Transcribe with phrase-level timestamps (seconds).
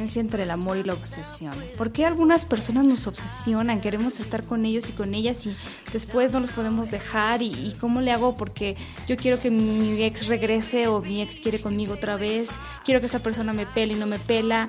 [0.00, 1.52] diferencia entre el amor y la obsesión?
[1.76, 3.80] ¿Por qué algunas personas nos obsesionan?
[3.80, 5.54] Queremos estar con ellos y con ellas y
[5.92, 7.42] después no los podemos dejar.
[7.42, 8.34] ¿Y, y cómo le hago?
[8.34, 12.48] Porque yo quiero que mi ex regrese o mi ex quiere conmigo otra vez.
[12.84, 14.68] Quiero que esa persona me pele y no me pela.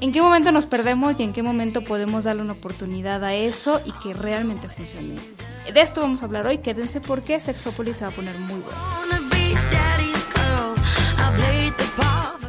[0.00, 3.80] ¿En qué momento nos perdemos y en qué momento podemos darle una oportunidad a eso
[3.84, 5.14] y que realmente funcione?
[5.72, 6.58] De esto vamos a hablar hoy.
[6.58, 9.91] Quédense porque Sexópolis se va a poner muy bueno.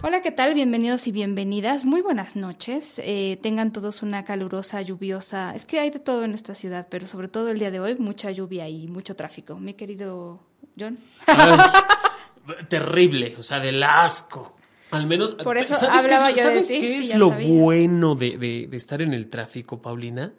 [0.05, 0.53] Hola, ¿qué tal?
[0.53, 1.85] Bienvenidos y bienvenidas.
[1.85, 2.99] Muy buenas noches.
[3.03, 5.53] Eh, tengan todos una calurosa, lluviosa.
[5.55, 7.95] Es que hay de todo en esta ciudad, pero sobre todo el día de hoy,
[7.95, 9.55] mucha lluvia y mucho tráfico.
[9.57, 10.41] Mi querido
[10.77, 10.99] John.
[12.69, 14.57] Terrible, o sea, del asco.
[14.91, 15.35] Al menos.
[15.35, 17.47] Por eso ¿sabes qué hablaba es, yo de ¿sabes ti, qué es lo sabía.
[17.61, 20.33] bueno de, de- de estar en el tráfico, Paulina?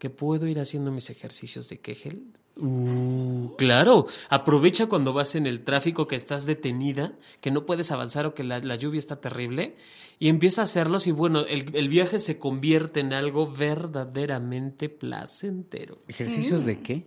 [0.00, 2.22] Que puedo ir haciendo mis ejercicios de Kegel.
[2.60, 8.26] Uh, claro, aprovecha cuando vas en el tráfico que estás detenida, que no puedes avanzar
[8.26, 9.76] o que la, la lluvia está terrible,
[10.18, 15.98] y empieza a hacerlos y bueno, el, el viaje se convierte en algo verdaderamente placentero.
[16.08, 17.04] ¿Ejercicios de qué?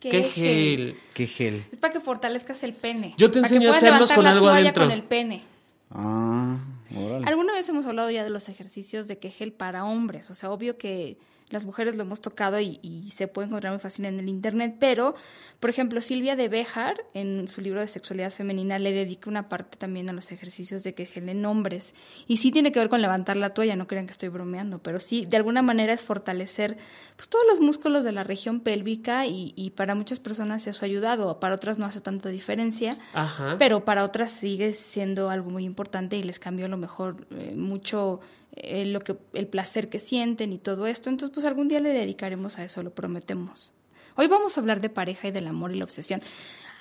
[0.00, 0.96] Kegel.
[1.14, 1.64] ¿Qué gel?
[1.70, 3.14] Es para que fortalezcas el pene.
[3.16, 4.84] Yo te que enseño a hacerlos con la algo adentro.
[4.84, 5.42] con el pene.
[5.90, 6.58] Ah,
[6.94, 7.26] órale.
[7.26, 10.30] Alguna vez hemos hablado ya de los ejercicios de Kegel para hombres.
[10.30, 11.18] O sea, obvio que
[11.50, 14.76] las mujeres lo hemos tocado y, y se puede encontrar muy fácil en el internet,
[14.78, 15.14] pero,
[15.58, 19.76] por ejemplo, Silvia de Bejar, en su libro de sexualidad femenina, le dedica una parte
[19.76, 21.94] también a los ejercicios de Kegel en hombres.
[22.26, 25.00] Y sí tiene que ver con levantar la toalla, no crean que estoy bromeando, pero
[25.00, 26.78] sí, de alguna manera es fortalecer
[27.16, 30.86] pues, todos los músculos de la región pélvica y, y para muchas personas eso ha
[30.86, 32.98] ayudado, para otras no hace tanta diferencia.
[33.12, 33.56] Ajá.
[33.58, 37.54] Pero para otras sigue siendo algo muy importante y les cambió a lo mejor eh,
[37.56, 38.20] mucho
[38.56, 41.08] eh, lo que el placer que sienten y todo esto.
[41.08, 43.72] Entonces, pues algún día le dedicaremos a eso, lo prometemos.
[44.16, 46.20] Hoy vamos a hablar de pareja y del amor y la obsesión.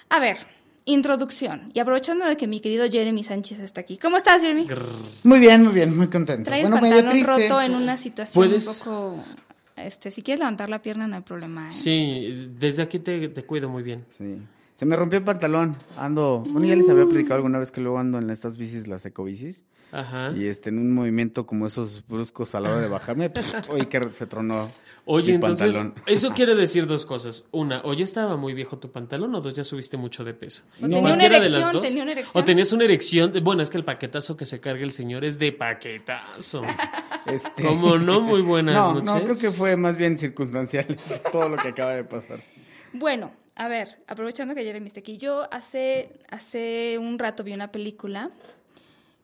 [0.10, 0.38] A ver,
[0.86, 1.72] introducción.
[1.74, 3.98] Y aprovechando de que mi querido Jeremy Sánchez está aquí.
[3.98, 4.68] ¿Cómo estás, Jeremy?
[5.24, 6.46] Muy bien, muy bien, muy contento.
[6.50, 7.50] Trae bueno, el medio pantalón triste.
[7.50, 8.68] roto en una situación ¿Puedes?
[8.68, 9.24] un poco...
[9.76, 11.68] Este, si quieres levantar la pierna no hay problema.
[11.68, 11.72] ¿eh?
[11.72, 14.06] Sí, desde aquí te, te cuido muy bien.
[14.10, 14.38] Sí.
[14.80, 15.76] Se me rompió el pantalón.
[15.98, 16.42] Ando.
[16.48, 19.66] Bueno, ya les había platicado alguna vez que luego ando en estas bicis, las ecobicis.
[19.92, 20.32] Ajá.
[20.34, 23.90] Y este, en un movimiento como esos bruscos a la hora de bajarme, pues, oye,
[23.90, 24.72] que se tronó.
[25.04, 25.96] Oye, mi entonces, pantalón.
[26.06, 27.44] eso quiere decir dos cosas.
[27.52, 30.64] Una, o ya estaba muy viejo tu pantalón, o dos, ya subiste mucho de peso.
[30.78, 31.82] O tenía una de las dos.
[31.82, 32.42] tenía una erección.
[32.42, 33.34] O tenías una erección.
[33.34, 36.62] de- Bueno, es que el paquetazo que se carga el señor es de paquetazo.
[37.26, 37.64] Este...
[37.66, 39.04] Como no, muy buenas No, noches.
[39.04, 40.86] no, creo que fue más bien circunstancial
[41.34, 42.40] todo lo que acaba de pasar.
[42.94, 47.72] Bueno, a ver, aprovechando que Jeremy está aquí, yo hace, hace un rato vi una
[47.72, 48.32] película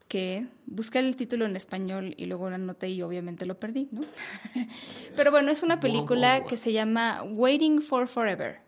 [0.07, 4.01] que busqué el título en español y luego la anoté y obviamente lo perdí, ¿no?
[5.16, 8.59] Pero bueno, es una película que se llama Waiting for Forever.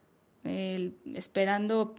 [0.43, 1.95] El- esperando,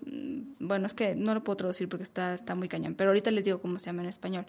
[0.58, 3.44] bueno, es que no lo puedo traducir porque está, está muy cañón, pero ahorita les
[3.44, 4.46] digo cómo se llama en español.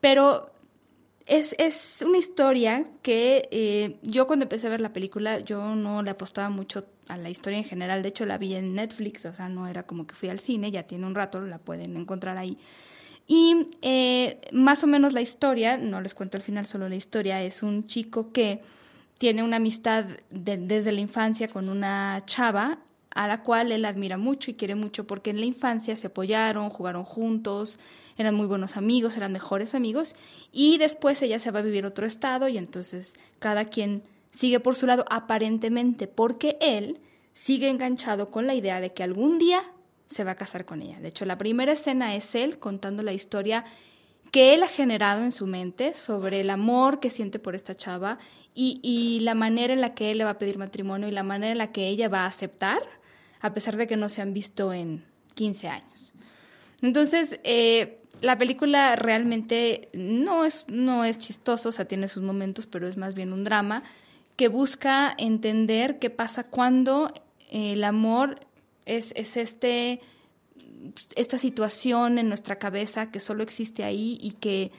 [0.00, 0.50] Pero
[1.30, 6.02] es, es una historia que eh, yo cuando empecé a ver la película, yo no
[6.02, 8.02] le apostaba mucho a la historia en general.
[8.02, 10.70] De hecho, la vi en Netflix, o sea, no era como que fui al cine,
[10.70, 12.58] ya tiene un rato, la pueden encontrar ahí.
[13.26, 17.42] Y eh, más o menos la historia, no les cuento el final, solo la historia,
[17.42, 18.60] es un chico que
[19.18, 22.78] tiene una amistad de- desde la infancia con una chava
[23.14, 26.70] a la cual él admira mucho y quiere mucho porque en la infancia se apoyaron,
[26.70, 27.78] jugaron juntos,
[28.16, 30.14] eran muy buenos amigos, eran mejores amigos
[30.52, 34.76] y después ella se va a vivir otro estado y entonces cada quien sigue por
[34.76, 37.00] su lado aparentemente porque él
[37.34, 39.62] sigue enganchado con la idea de que algún día
[40.06, 41.00] se va a casar con ella.
[41.00, 43.64] De hecho, la primera escena es él contando la historia
[44.30, 48.18] que él ha generado en su mente sobre el amor que siente por esta chava
[48.54, 51.22] y, y la manera en la que él le va a pedir matrimonio y la
[51.22, 52.82] manera en la que ella va a aceptar,
[53.40, 55.04] a pesar de que no se han visto en
[55.34, 56.12] 15 años.
[56.82, 62.66] Entonces, eh, la película realmente no es, no es chistoso, o sea, tiene sus momentos,
[62.66, 63.82] pero es más bien un drama
[64.36, 67.12] que busca entender qué pasa cuando
[67.50, 68.40] el amor
[68.86, 70.00] es, es este
[71.16, 74.72] esta situación en nuestra cabeza que solo existe ahí y que,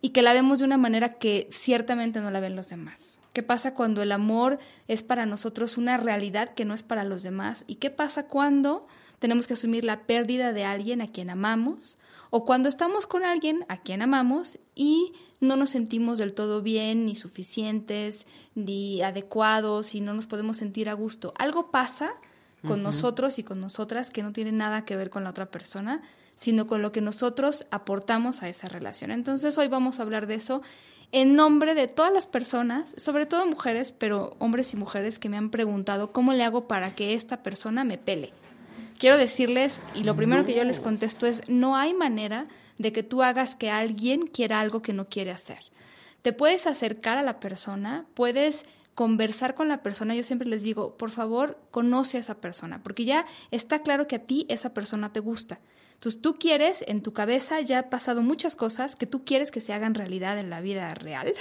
[0.00, 3.20] y que la vemos de una manera que ciertamente no la ven los demás.
[3.34, 4.58] ¿Qué pasa cuando el amor
[4.88, 7.64] es para nosotros una realidad que no es para los demás?
[7.66, 8.86] ¿Y qué pasa cuando
[9.18, 11.98] tenemos que asumir la pérdida de alguien a quien amamos,
[12.30, 17.06] o cuando estamos con alguien a quien amamos y no nos sentimos del todo bien,
[17.06, 21.34] ni suficientes, ni adecuados, y no nos podemos sentir a gusto.
[21.36, 22.14] Algo pasa
[22.66, 26.02] con nosotros y con nosotras que no tiene nada que ver con la otra persona,
[26.36, 29.10] sino con lo que nosotros aportamos a esa relación.
[29.10, 30.62] Entonces hoy vamos a hablar de eso
[31.14, 35.36] en nombre de todas las personas, sobre todo mujeres, pero hombres y mujeres que me
[35.36, 38.32] han preguntado cómo le hago para que esta persona me pele.
[38.98, 43.04] Quiero decirles, y lo primero que yo les contesto es, no hay manera de que
[43.04, 45.60] tú hagas que alguien quiera algo que no quiere hacer.
[46.22, 50.96] Te puedes acercar a la persona, puedes conversar con la persona, yo siempre les digo,
[50.96, 55.12] por favor, conoce a esa persona, porque ya está claro que a ti esa persona
[55.12, 55.60] te gusta.
[55.94, 59.60] Entonces tú quieres, en tu cabeza ya ha pasado muchas cosas que tú quieres que
[59.60, 61.34] se hagan realidad en la vida real,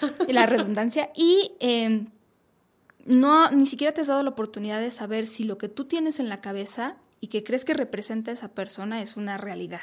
[0.28, 2.06] la redundancia, y eh,
[3.04, 6.20] no, ni siquiera te has dado la oportunidad de saber si lo que tú tienes
[6.20, 9.82] en la cabeza y que crees que representa a esa persona es una realidad.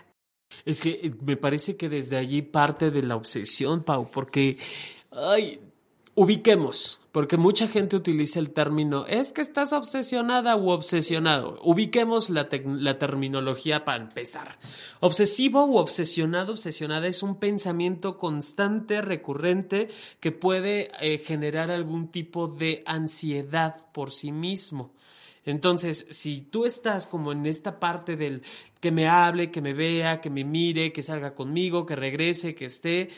[0.66, 4.58] Es que eh, me parece que desde allí parte de la obsesión, Pau, porque,
[5.12, 5.60] ay,
[6.20, 11.62] ubiquemos, porque mucha gente utiliza el término, es que estás obsesionada u obsesionado.
[11.64, 14.60] Ubiquemos la, la terminología para empezar.
[15.00, 19.88] Obsesivo u obsesionado, obsesionada es un pensamiento constante, recurrente,
[20.20, 24.92] que puede eh, generar algún tipo de ansiedad por sí mismo.
[25.46, 28.44] Entonces, si tú estás como en esta parte del
[28.82, 32.66] que me hable, que me vea, que me mire, que salga conmigo, que regrese, que
[32.66, 33.10] esté,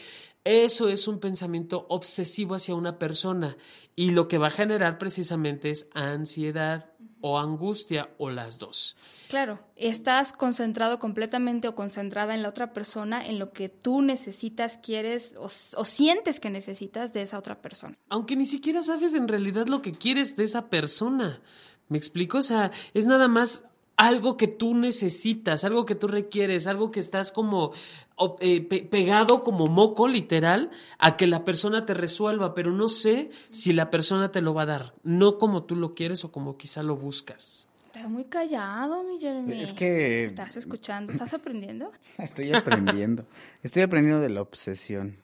[0.44, 3.58] eso es un pensamiento obsesivo hacia una persona
[3.96, 6.92] y lo que va a generar precisamente es ansiedad
[7.22, 8.96] o angustia o las dos.
[9.30, 14.78] Claro, estás concentrado completamente o concentrada en la otra persona, en lo que tú necesitas,
[14.78, 17.96] quieres o, o sientes que necesitas de esa otra persona.
[18.10, 21.42] Aunque ni siquiera sabes en realidad lo que quieres de esa persona.
[21.88, 22.40] ¿Me explico?
[22.40, 23.66] O sea, es nada más
[24.08, 27.72] algo que tú necesitas, algo que tú requieres, algo que estás como
[28.16, 32.88] o- eh, pe- pegado como moco, literal, a que la persona te resuelva, pero no
[32.88, 36.32] sé si la persona te lo va a dar, no como tú lo quieres o
[36.32, 37.68] como quizá lo buscas.
[37.88, 39.62] Estás muy callado, mi Jeremy.
[39.62, 41.12] Es que- ¿Estás escuchando?
[41.12, 41.92] ¿Estás aprendiendo?
[42.18, 43.26] Estoy aprendiendo.
[43.64, 45.18] Estoy aprendiendo de la obsesión.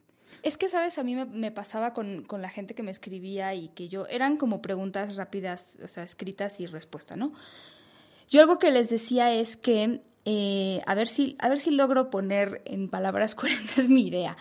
[0.44, 0.98] Es que, ¿sabes?
[1.00, 4.06] A mí me, me pasaba con, con la gente que me escribía y que yo...
[4.08, 7.32] Eran como preguntas rápidas, o sea, escritas y respuesta, ¿no?
[8.30, 10.02] Yo algo que les decía es que...
[10.30, 14.36] eh, a, ver si, a ver si logro poner en palabras coherentes mi idea.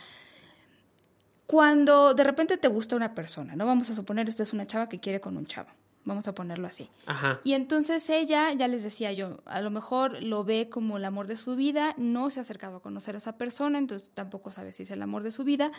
[1.46, 3.66] Cuando de repente te gusta una persona, ¿no?
[3.66, 5.68] Vamos a suponer, esta es una chava que quiere con un chavo.
[6.04, 6.88] Vamos a ponerlo así.
[7.06, 7.40] Ajá.
[7.44, 11.28] Y entonces ella, ya les decía yo, a lo mejor lo ve como el amor
[11.28, 14.72] de su vida, no se ha acercado a conocer a esa persona, entonces tampoco sabe
[14.72, 15.70] si es el amor de su vida.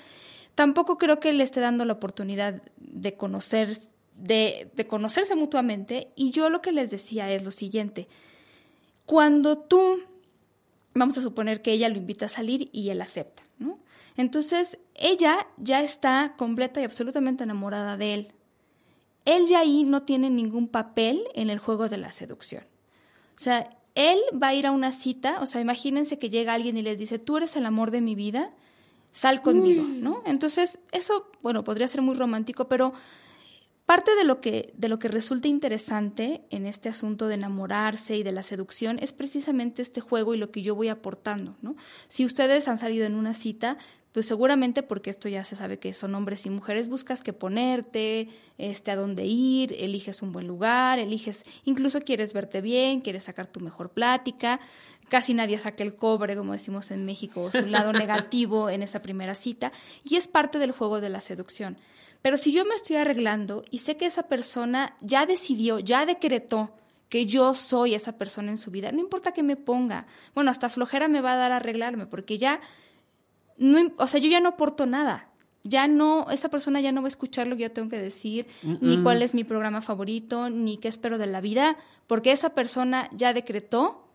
[0.56, 3.78] Tampoco creo que le esté dando la oportunidad de conocer,
[4.18, 6.10] de, de conocerse mutuamente.
[6.16, 8.08] Y yo lo que les decía es lo siguiente.
[9.06, 10.00] Cuando tú,
[10.94, 13.80] vamos a suponer que ella lo invita a salir y él acepta, ¿no?
[14.18, 18.34] Entonces, ella ya está completa y absolutamente enamorada de él
[19.28, 22.64] él ya ahí no tiene ningún papel en el juego de la seducción.
[23.36, 26.78] O sea, él va a ir a una cita, o sea, imagínense que llega alguien
[26.78, 28.52] y les dice, tú eres el amor de mi vida,
[29.12, 30.24] sal conmigo, ¿no?
[30.26, 32.94] Entonces, eso, bueno, podría ser muy romántico, pero
[33.88, 38.24] parte de lo que, de lo que resulta interesante en este asunto de enamorarse y
[38.24, 41.78] de la seducción es precisamente este juego y lo que yo voy aportando, ¿no?
[42.10, 43.78] Si ustedes han salido en una cita,
[44.12, 48.28] pues seguramente porque esto ya se sabe que son hombres y mujeres, buscas qué ponerte,
[48.58, 53.48] este, a dónde ir, eliges un buen lugar, eliges, incluso quieres verte bien, quieres sacar
[53.48, 54.60] tu mejor plática,
[55.08, 59.02] casi nadie saca el cobre, como decimos en México, o su lado negativo en esa
[59.02, 59.72] primera cita,
[60.04, 61.78] y es parte del juego de la seducción.
[62.28, 66.72] Pero si yo me estoy arreglando y sé que esa persona ya decidió, ya decretó
[67.08, 70.68] que yo soy esa persona en su vida, no importa que me ponga, bueno, hasta
[70.68, 72.60] flojera me va a dar a arreglarme, porque ya
[73.58, 75.30] no, o sea, yo ya no aporto nada.
[75.64, 78.46] Ya no, esa persona ya no va a escuchar lo que yo tengo que decir,
[78.82, 83.10] ni cuál es mi programa favorito, ni qué espero de la vida, porque esa persona
[83.14, 84.06] ya decretó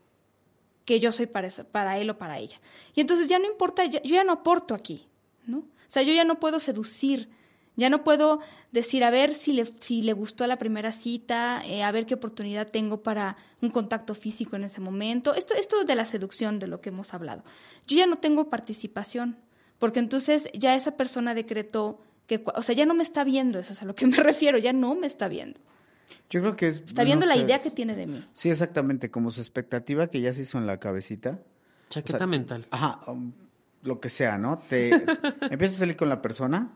[0.84, 2.58] que yo soy para, esa- para él o para ella.
[2.94, 5.06] Y entonces ya no importa, yo, yo ya no aporto aquí,
[5.46, 5.60] ¿no?
[5.60, 7.30] O sea, yo ya no puedo seducir,
[7.76, 11.62] ya no puedo decir, a ver si le, si le gustó a la primera cita,
[11.64, 15.34] eh, a ver qué oportunidad tengo para un contacto físico en ese momento.
[15.34, 17.44] Esto, esto es de la seducción de lo que hemos hablado.
[17.86, 19.38] Yo ya no tengo participación,
[19.78, 23.72] porque entonces ya esa persona decretó que, o sea, ya no me está viendo, eso
[23.72, 25.58] es a lo que me refiero, ya no me está viendo.
[26.28, 26.82] Yo creo que es.
[26.86, 28.26] Está viendo no la sé, idea que tiene de mí.
[28.34, 29.10] Sí, exactamente.
[29.10, 31.40] Como su expectativa que ya se hizo en la cabecita.
[31.88, 32.66] Chaqueta O sea, mental.
[32.70, 33.00] Ajá.
[33.10, 33.32] um,
[33.82, 34.58] lo que sea, ¿no?
[34.58, 34.90] Te
[35.50, 36.70] empiezas a salir con la persona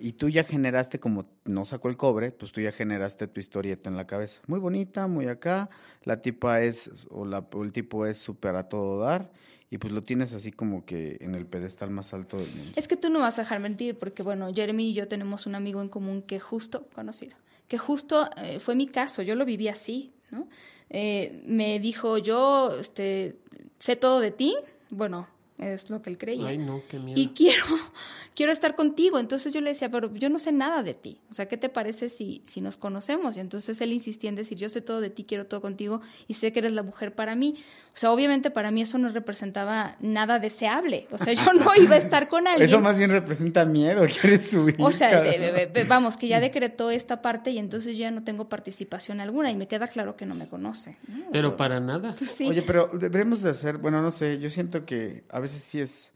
[0.00, 3.90] y tú ya generaste, como no sacó el cobre, pues tú ya generaste tu historieta
[3.90, 4.40] en la cabeza.
[4.46, 5.68] Muy bonita, muy acá,
[6.04, 9.30] la tipa es, o, la, el tipo es súper a todo dar,
[9.70, 12.72] y pues lo tienes así como que en el pedestal más alto del mundo.
[12.76, 15.54] Es que tú no vas a dejar mentir, porque bueno, Jeremy y yo tenemos un
[15.54, 17.36] amigo en común que justo, conocido,
[17.68, 20.48] que justo eh, fue mi caso, yo lo viví así, ¿no?
[20.88, 23.36] Eh, me dijo, yo este,
[23.78, 24.56] sé todo de ti,
[24.90, 25.28] bueno,
[25.60, 26.48] es lo que él creía.
[26.48, 27.20] Ay, no, qué miedo.
[27.20, 27.64] y quiero,
[28.34, 29.18] quiero estar contigo.
[29.18, 31.18] Entonces yo le decía, pero yo no sé nada de ti.
[31.30, 33.36] O sea, ¿qué te parece si, si nos conocemos?
[33.36, 36.34] Y entonces él insistía en decir, yo sé todo de ti, quiero todo contigo y
[36.34, 37.54] sé que eres la mujer para mí.
[37.94, 41.06] O sea, obviamente para mí eso no representaba nada deseable.
[41.10, 42.68] O sea, yo no iba a estar con alguien.
[42.68, 44.76] Eso más bien representa miedo, quieres subir.
[44.78, 48.10] O sea, de- de- de- vamos, que ya decretó esta parte y entonces yo ya
[48.10, 50.96] no tengo participación alguna y me queda claro que no me conoce.
[51.08, 51.24] ¿no?
[51.32, 52.14] Pero para nada.
[52.16, 52.46] Pues sí.
[52.48, 56.12] Oye, pero deberíamos de hacer, bueno, no sé, yo siento que a veces sí es...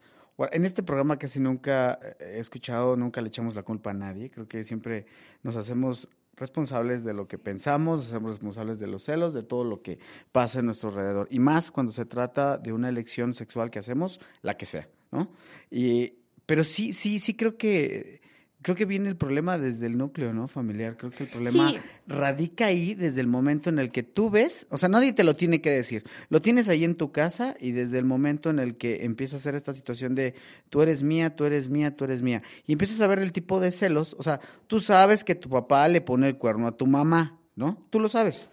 [0.51, 4.31] En este programa casi nunca he escuchado, nunca le echamos la culpa a nadie.
[4.31, 5.07] Creo que siempre
[5.45, 9.63] nos hacemos responsables de lo que pensamos, nos hacemos responsables de los celos, de todo
[9.63, 10.01] lo que
[10.33, 11.29] pasa en nuestro alrededor.
[11.31, 15.31] Y más cuando se trata de una elección sexual que hacemos, la que sea, ¿no?
[15.71, 16.15] Y,
[16.47, 18.24] pero sí, sí, sí creo que...
[18.65, 20.49] Creo que viene el problema desde el núcleo, ¿no?
[20.49, 20.97] Familiar.
[20.97, 21.79] Creo que el problema Sí.
[22.07, 25.37] radica ahí desde el momento en el que tú ves, o sea, nadie te lo
[25.37, 28.77] tiene que decir, lo tienes ahí en tu casa y desde el momento en el
[28.79, 30.35] que empieza a hacer esta situación de
[30.71, 33.61] tú eres mía, tú eres mía, tú eres mía, y empiezas a ver el tipo
[33.61, 36.87] de celos, o sea, tú sabes que tu papá le pone el cuerno a tu
[36.87, 37.87] mamá, ¿no?
[37.91, 38.49] Tú lo sabes.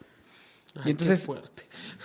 [0.75, 1.63] Ay, y qué entonces, fuerte.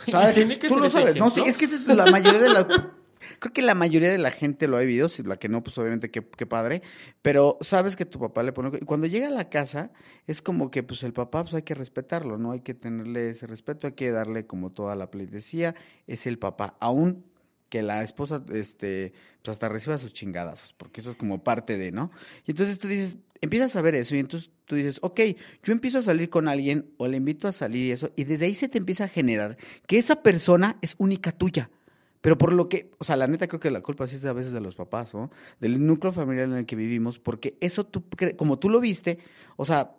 [0.08, 0.34] ¿sabes?
[0.34, 2.38] Tiene que tú ser lo ese sabes, no, sí, es que esa es la mayoría
[2.40, 2.92] de la...
[3.38, 5.76] Creo que la mayoría de la gente lo ha vivido, si la que no, pues
[5.78, 6.82] obviamente qué, padre,
[7.22, 8.78] pero sabes que tu papá le pone...
[8.80, 9.90] Y cuando llega a la casa,
[10.26, 12.52] es como que pues el papá pues hay que respetarlo, ¿no?
[12.52, 15.74] Hay que tenerle ese respeto, hay que darle como toda la pleitesía,
[16.06, 17.24] es el papá, aún
[17.68, 19.12] que la esposa, este,
[19.42, 22.10] pues hasta reciba sus chingadas, porque eso es como parte de, ¿no?
[22.46, 25.20] Y entonces tú dices, empiezas a ver eso y entonces tú dices, ok,
[25.62, 28.46] yo empiezo a salir con alguien o le invito a salir y eso, y desde
[28.46, 31.70] ahí se te empieza a generar que esa persona es única tuya.
[32.20, 34.32] Pero por lo que, o sea, la neta creo que la culpa sí es a
[34.32, 35.30] veces de los papás, ¿no?
[35.60, 39.18] Del núcleo familiar en el que vivimos, porque eso tú, cre- como tú lo viste,
[39.56, 39.94] o sea,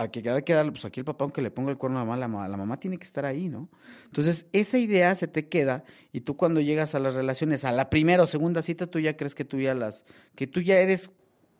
[0.00, 2.02] a que cada que darle, pues aquí el papá, aunque le ponga el cuerno a
[2.02, 3.68] la mamá, la, la mamá tiene que estar ahí, ¿no?
[4.04, 5.82] Entonces, esa idea se te queda
[6.12, 9.16] y tú cuando llegas a las relaciones, a la primera o segunda cita, tú ya
[9.16, 10.04] crees que tú ya las,
[10.36, 11.10] que tú ya eres,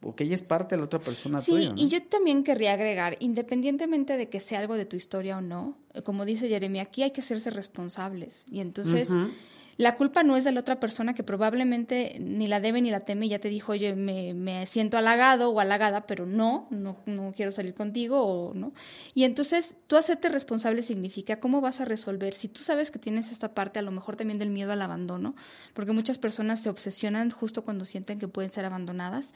[0.02, 1.80] o que ella es parte de la otra persona Sí, tuya, ¿no?
[1.82, 5.76] y yo también querría agregar, independientemente de que sea algo de tu historia o no,
[6.04, 8.44] como dice Jeremy, aquí hay que hacerse responsables.
[8.50, 9.08] Y entonces.
[9.78, 12.98] La culpa no es de la otra persona que probablemente ni la debe ni la
[12.98, 16.98] teme y ya te dijo, oye, me, me siento halagado o halagada, pero no, no,
[17.06, 18.72] no quiero salir contigo o no.
[19.14, 22.34] Y entonces, tú hacerte responsable significa cómo vas a resolver.
[22.34, 25.36] Si tú sabes que tienes esta parte, a lo mejor también del miedo al abandono,
[25.74, 29.32] porque muchas personas se obsesionan justo cuando sienten que pueden ser abandonadas,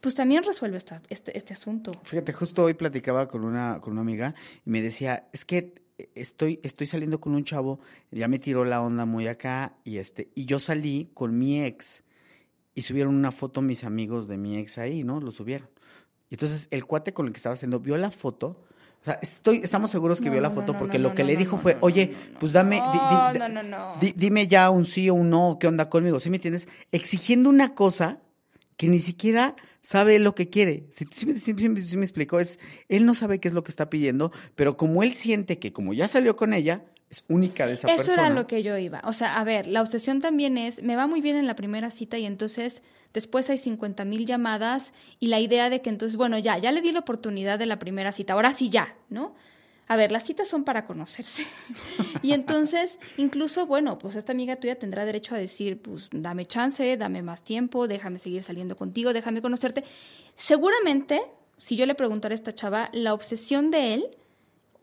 [0.00, 1.92] pues también resuelve esta, este, este asunto.
[2.02, 4.34] Fíjate, justo hoy platicaba con una, con una amiga
[4.64, 5.81] y me decía, es que
[6.14, 7.78] estoy, estoy saliendo con un chavo,
[8.10, 12.04] ya me tiró la onda muy acá, y este, y yo salí con mi ex,
[12.74, 15.20] y subieron una foto mis amigos de mi ex ahí, ¿no?
[15.20, 15.68] Lo subieron.
[16.30, 18.64] Y entonces el cuate con el que estaba haciendo vio la foto.
[19.02, 21.36] O sea, estoy, estamos seguros que No, vio la foto no, porque lo que le
[21.36, 23.62] dijo fue, oye, pues dame, di- di- No, no, no,
[23.94, 24.00] no.
[24.00, 26.20] di- dime ya un sí o un no, ¿qué onda conmigo?
[26.20, 26.68] ¿Sí me entiendes?
[26.92, 28.20] Exigiendo una cosa
[28.78, 30.86] que ni siquiera sabe lo que quiere.
[31.10, 32.58] Sí me- explicó, es,
[32.88, 35.92] él no sabe qué es lo que está pidiendo, pero como él siente que como
[35.92, 38.26] ya salió con ella, es única de esa Eso persona.
[38.26, 39.02] era lo que yo iba.
[39.04, 41.90] O sea, a ver, la obsesión también es, me va muy bien en la primera
[41.90, 46.38] cita y entonces después hay 50 mil llamadas y la idea de que entonces, bueno,
[46.38, 49.34] ya, ya le di la oportunidad de la primera cita, ahora sí ya, ¿no?
[49.92, 51.44] A ver, las citas son para conocerse.
[52.22, 56.96] y entonces, incluso, bueno, pues esta amiga tuya tendrá derecho a decir, pues dame chance,
[56.96, 59.84] dame más tiempo, déjame seguir saliendo contigo, déjame conocerte.
[60.34, 61.20] Seguramente,
[61.58, 64.04] si yo le preguntara a esta chava, la obsesión de él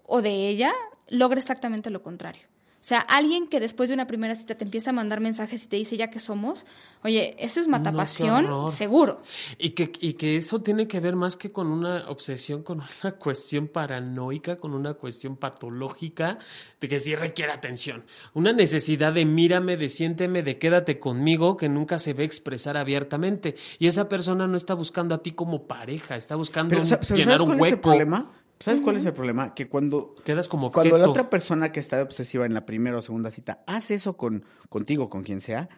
[0.06, 0.76] o de ella
[1.08, 2.44] logra exactamente lo contrario.
[2.82, 5.68] O sea, alguien que después de una primera cita te empieza a mandar mensajes y
[5.68, 6.66] te dice ya que somos,
[7.04, 9.22] oye, eso es matapasión, seguro.
[9.58, 13.12] Y que, y que eso tiene que ver más que con una obsesión, con una
[13.18, 16.40] cuestión paranoica, con una cuestión patológica,
[16.80, 18.06] de que sí requiere atención.
[18.34, 23.56] Una necesidad de mírame, de siénteme, de quédate conmigo, que nunca se ve expresar abiertamente.
[23.78, 27.04] Y esa persona no está buscando a ti como pareja, está buscando Pero, un- llenar
[27.04, 27.82] ¿sabes un cuál es el hueco.
[27.82, 28.32] problema?
[28.60, 29.54] ¿Sabes cuál es el problema?
[29.54, 33.02] Que cuando Quedas como Cuando la otra persona que está obsesiva en la primera o
[33.02, 35.70] segunda cita hace eso con, contigo, con quien sea,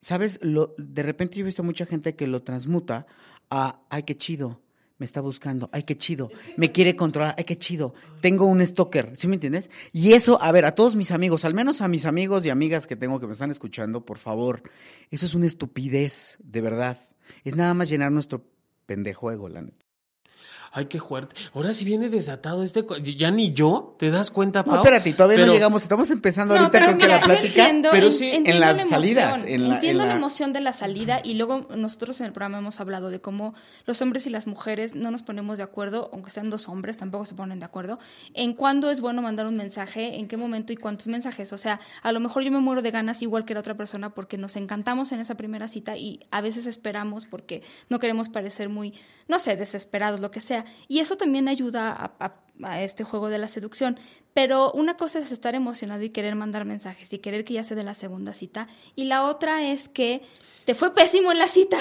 [0.00, 0.40] ¿sabes?
[0.42, 3.06] Lo, de repente yo he visto mucha gente que lo transmuta
[3.50, 4.60] a, ay, qué chido.
[4.98, 8.64] Me me está buscando, ay, qué chido, me quiere controlar, ay, qué chido, tengo un
[8.64, 9.68] stalker, ¿sí me entiendes?
[9.92, 12.86] Y eso, a ver, a todos mis amigos, al menos a mis amigos y amigas
[12.86, 14.62] que tengo que me están escuchando, por favor,
[15.10, 17.08] eso es una estupidez, de verdad.
[17.42, 18.46] Es nada más llenar nuestro
[18.86, 19.83] pendejuego, la neta.
[20.76, 21.36] Ay, qué fuerte.
[21.54, 22.84] Ahora sí viene desatado este.
[23.16, 24.74] Ya ni yo, ¿te das cuenta, Pau?
[24.74, 27.46] No, espérate, todavía Pero- no llegamos, estamos empezando No, ahorita con que la plática.
[27.68, 30.14] entiendo, pero en- sí, en entiendo las la salidas, emoción, en la- entiendo en la...
[30.14, 33.54] la- emoción de la salida y luego nosotros en el programa hemos hablado de cómo
[33.86, 37.24] los hombres y las mujeres no nos ponemos de acuerdo, aunque sean dos hombres, tampoco
[37.24, 38.00] se ponen de acuerdo,
[38.34, 41.52] en cuándo es bueno mandar un mensaje, en qué momento y cuántos mensajes.
[41.52, 44.10] O sea, a lo mejor yo me muero de ganas igual que la otra persona
[44.10, 48.68] porque nos encantamos en esa primera cita y a veces esperamos porque no queremos parecer
[48.68, 48.92] muy,
[49.28, 50.63] no sé, desesperados, lo que sea.
[50.88, 53.98] Y eso también ayuda a, a este juego de la seducción.
[54.32, 57.74] Pero una cosa es estar emocionado y querer mandar mensajes y querer que ya se
[57.74, 58.68] dé la segunda cita.
[58.96, 60.22] Y la otra es que
[60.64, 61.76] te fue pésimo en la cita.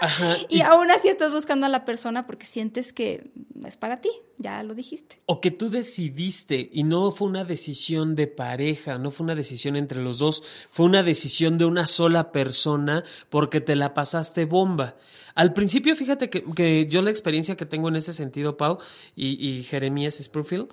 [0.00, 3.30] Ajá, y aún así estás buscando a la persona porque sientes que
[3.64, 4.10] es para ti.
[4.36, 5.20] Ya lo dijiste.
[5.26, 9.76] O que tú decidiste y no fue una decisión de pareja, no fue una decisión
[9.76, 14.96] entre los dos, fue una decisión de una sola persona porque te la pasaste bomba.
[15.36, 18.78] Al principio, fíjate que, que yo la experiencia que tengo en ese sentido, Pau,
[19.16, 20.68] y, y Jeremías Sprufield,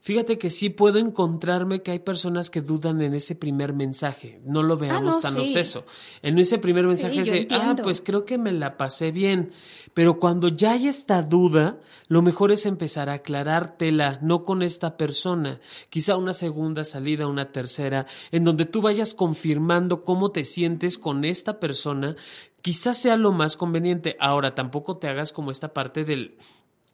[0.00, 4.40] fíjate que sí puedo encontrarme que hay personas que dudan en ese primer mensaje.
[4.46, 5.40] No lo veamos no, tan sí.
[5.40, 5.84] obseso.
[6.22, 9.50] En ese primer mensaje es de, ah, pues creo que me la pasé bien.
[9.92, 14.96] Pero cuando ya hay esta duda, lo mejor es empezar a aclarártela, no con esta
[14.96, 15.60] persona.
[15.90, 21.26] Quizá una segunda salida, una tercera, en donde tú vayas confirmando cómo te sientes con
[21.26, 22.16] esta persona.
[22.62, 24.16] Quizás sea lo más conveniente.
[24.18, 26.38] Ahora, tampoco te hagas como esta parte del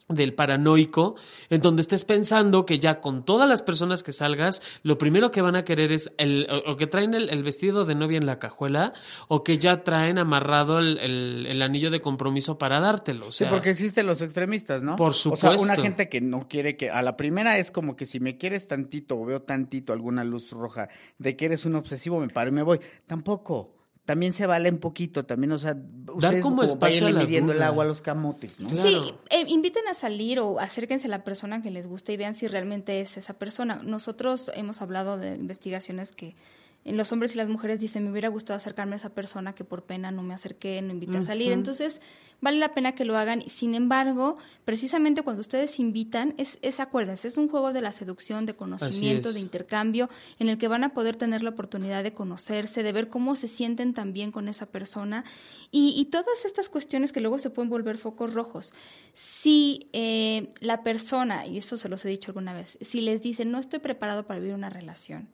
[0.09, 1.15] del paranoico,
[1.49, 5.41] en donde estés pensando que ya con todas las personas que salgas, lo primero que
[5.43, 8.27] van a querer es el, o, o que traen el, el vestido de novia en
[8.27, 8.93] la cajuela,
[9.29, 13.29] o que ya traen amarrado el, el- el anillo de compromiso para dártelo.
[13.29, 14.97] O Sí, porque existen los extremistas, ¿no?
[14.97, 15.83] Por O sea, una supuesto.
[15.83, 16.91] gente que no quiere que.
[16.91, 20.51] A la primera es como que si me quieres tantito o veo tantito alguna luz
[20.53, 22.81] roja de que eres un obsesivo, me paro y me voy.
[23.07, 23.75] Tampoco.
[24.05, 25.77] También se vale un poquito, también, o sea,
[26.13, 28.69] ustedes como como espacio vayan midiendo el agua a los camotes, ¿no?
[28.69, 28.89] Claro.
[28.89, 32.35] Sí, eh, inviten a salir o acérquense a la persona que les guste y vean
[32.35, 33.81] si realmente es esa persona.
[33.85, 36.35] Nosotros hemos hablado de investigaciones que
[36.85, 39.65] en los hombres y las mujeres dicen, me hubiera gustado acercarme a esa persona que
[39.65, 41.53] por pena no me acerqué, no invité a salir.
[41.53, 42.01] Entonces,
[42.41, 43.43] vale la pena que lo hagan.
[43.49, 48.47] Sin embargo, precisamente cuando ustedes invitan, es, es acuérdense, es un juego de la seducción,
[48.47, 50.09] de conocimiento, de intercambio,
[50.41, 53.47] en el que van a poder tener la oportunidad de conocerse, de ver cómo se
[53.47, 55.25] sienten también con esa persona
[55.71, 58.75] y, y todas estas cuestiones que luego se pueden volver focos rojos.
[59.15, 63.53] Si eh, la persona, y eso se los he dicho alguna vez, si les dicen
[63.53, 65.29] no estoy preparado para vivir una relación,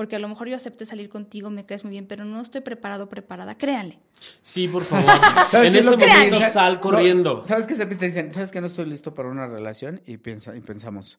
[0.00, 2.62] porque a lo mejor yo acepté salir contigo, me caes muy bien, pero no estoy
[2.62, 3.98] preparado, preparada, créanle.
[4.40, 5.04] Sí, por favor.
[5.50, 7.44] ¿Sabes en ese momento sal No, corriendo.
[7.44, 8.32] ¿Sabes qué siempre te dicen?
[8.32, 10.00] ¿Sabes que no estoy listo para una relación?
[10.06, 11.18] Y, piensa, y pensamos,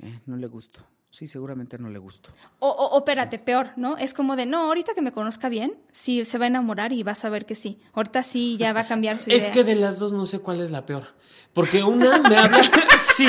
[0.00, 0.78] eh, no le gusto.
[1.10, 2.30] Sí, seguramente no le gusto.
[2.60, 3.96] O, o, o espérate, peor, ¿no?
[3.96, 7.02] Es como de, no, ahorita que me conozca bien, sí, se va a enamorar y
[7.02, 7.80] vas a ver que sí.
[7.94, 9.38] Ahorita sí, ya va a cambiar su idea.
[9.38, 11.08] Es que de las dos no sé cuál es la peor.
[11.52, 12.62] Porque una me habla,
[13.16, 13.26] sí,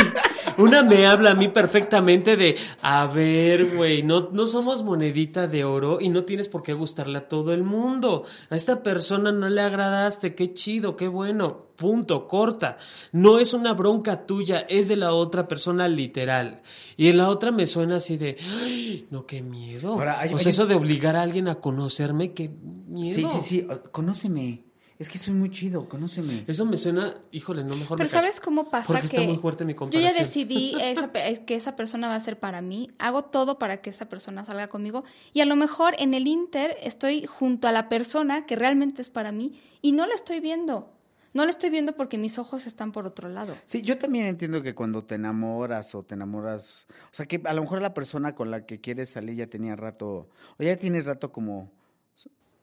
[0.57, 5.63] una me habla a mí perfectamente de, a ver, güey, no, no somos monedita de
[5.63, 8.23] oro y no tienes por qué gustarle a todo el mundo.
[8.49, 12.77] A esta persona no le agradaste, qué chido, qué bueno, punto, corta.
[13.11, 16.61] No es una bronca tuya, es de la otra persona literal.
[16.97, 19.93] Y en la otra me suena así de, ay, no, qué miedo.
[19.93, 22.49] Ahora, hay- o sea, hay- eso de obligar a alguien a conocerme, qué
[22.87, 23.15] miedo.
[23.29, 23.67] Sí, sí, sí.
[23.91, 24.63] Conóceme.
[24.97, 26.45] Es que soy muy chido, conóceme.
[26.47, 28.11] Eso me suena, híjole, no mejor Pero me.
[28.11, 31.55] ¿sabes cómo pasa Porque que está muy fuerte mi yo ya decidí esa pe- que
[31.55, 35.03] esa persona va a ser para mí, hago todo para que esa persona salga conmigo
[35.33, 39.09] y a lo mejor en el Inter estoy junto a la persona que realmente es
[39.09, 40.89] para mí y no la estoy viendo.
[41.33, 43.53] No la estoy viendo porque mis ojos están por otro lado.
[43.65, 47.51] Sí, yo también entiendo que cuando te enamoras o te enamoras, o sea, que a
[47.53, 51.05] lo mejor la persona con la que quieres salir ya tenía rato, o ya tienes
[51.05, 51.69] rato como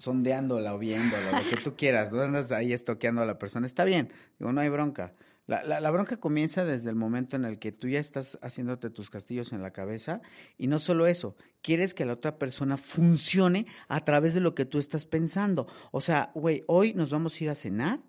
[0.02, 3.84] sondeándola o viéndola, lo que tú quieras, no andas ahí estoqueando a la persona, está
[3.84, 5.14] bien, digo, no hay bronca.
[5.46, 9.52] La, bronca comienza desde el momento en el que tú ya estás haciéndote tus castillos
[9.52, 10.22] en la cabeza
[10.56, 14.64] y no solo eso, quieres que la otra persona funcione a través de lo que
[14.64, 15.66] tú estás pensando.
[15.90, 18.00] O sea, güey, hoy nos vamos a ir a cenar,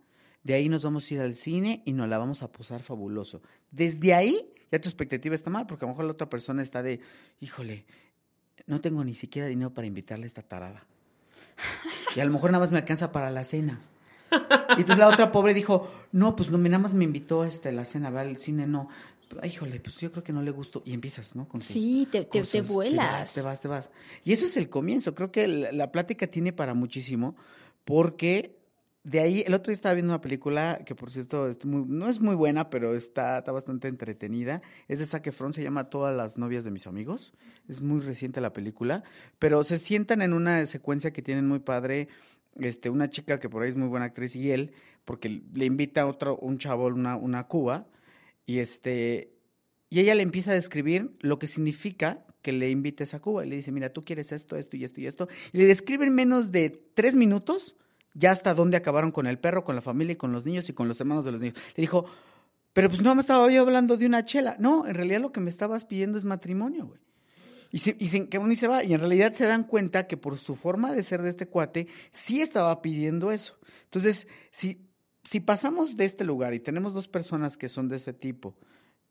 [0.44, 3.42] de ahí nos vamos a ir al cine y nos la vamos a posar fabuloso.
[3.72, 6.82] Desde ahí ya tu expectativa está mal, porque a lo mejor la otra persona está
[6.82, 7.02] de,
[7.40, 7.86] híjole,
[8.68, 10.88] no tengo ni siquiera dinero para invitarle a esta tarada.
[12.16, 13.80] Y a lo mejor nada más me alcanza para la cena.
[14.32, 17.72] Y entonces la otra pobre dijo, no, pues no, nada más me invitó a este,
[17.72, 18.90] la cena, va al cine, no.
[19.42, 20.84] Ay, híjole, pues yo creo que no le gustó.
[20.86, 21.48] Y empiezas, ¿no?
[21.48, 22.94] Con Sí, te- te- vuelas.
[23.08, 23.90] Te vas, te vas, te vas.
[24.24, 25.16] Y eso es el comienzo.
[25.16, 27.36] Creo que la, la plática tiene para muchísimo
[27.86, 28.56] porque
[29.04, 32.36] de ahí, el otro día estaba viendo una película que, por cierto, no es muy
[32.36, 34.62] buena, pero está, bastante entretenida.
[34.88, 37.34] Es de Zac Efron, se llama Todas las novias de mis amigos.
[37.68, 39.04] Es muy reciente la película,
[39.40, 42.08] pero se sientan en una secuencia que tienen muy padre.
[42.56, 44.72] Este, una chica que por ahí es muy buena actriz y él,
[45.06, 47.88] porque le invita a otro, un chavo, una, una cuba,
[48.46, 49.34] y este,
[49.90, 53.46] y ella le empieza a describir lo que significa que le invites a Cuba.
[53.46, 55.28] Y le dice, mira, tú quieres esto, esto y esto y esto.
[55.52, 57.76] Y le describe en menos de tres minutos
[58.14, 60.74] ya hasta dónde acabaron con el perro, con la familia y con los niños y
[60.74, 61.58] con los hermanos de los niños.
[61.76, 62.06] Le dijo,
[62.74, 64.56] pero pues no me estaba yo hablando de una chela.
[64.60, 67.00] No, en realidad lo que me estabas pidiendo es matrimonio, güey.
[67.72, 68.84] Y, se, que uno y se va.
[68.84, 71.88] Y en realidad se dan cuenta que por su forma de ser de este cuate,
[72.12, 73.58] sí estaba pidiendo eso.
[73.86, 74.80] Entonces, si,
[75.24, 78.56] si pasamos de este lugar y tenemos dos personas que son de este tipo,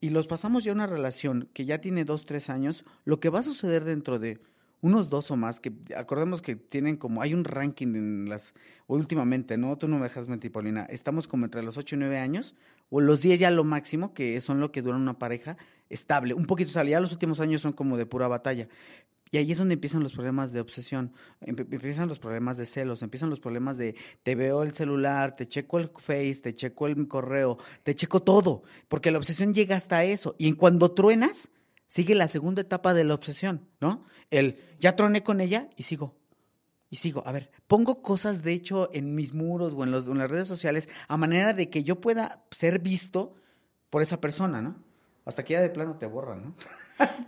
[0.00, 3.30] y los pasamos ya a una relación que ya tiene dos, tres años, lo que
[3.30, 4.40] va a suceder dentro de
[4.82, 8.52] unos dos o más, que acordemos que tienen como, hay un ranking en las,
[8.88, 9.78] últimamente, ¿no?
[9.78, 12.54] Tú no me dejas mentir, Paulina, estamos como entre los ocho y nueve años,
[12.90, 15.56] o los diez ya lo máximo, que son lo que dura una pareja
[15.88, 18.68] estable, un poquito, ya los últimos años son como de pura batalla.
[19.30, 23.00] Y ahí es donde empiezan los problemas de obsesión, empe- empiezan los problemas de celos,
[23.02, 27.08] empiezan los problemas de te veo el celular, te checo el Face, te checo el
[27.08, 30.34] correo, te checo todo, porque la obsesión llega hasta eso.
[30.36, 31.48] Y en cuando truenas,
[31.92, 34.06] sigue la segunda etapa de la obsesión, ¿no?
[34.30, 36.16] El ya troné con ella y sigo.
[36.88, 40.16] Y sigo, a ver, pongo cosas de hecho en mis muros o en, los, en
[40.16, 43.34] las redes sociales a manera de que yo pueda ser visto
[43.90, 44.82] por esa persona, ¿no?
[45.26, 46.54] Hasta que ya de plano te borran, ¿no?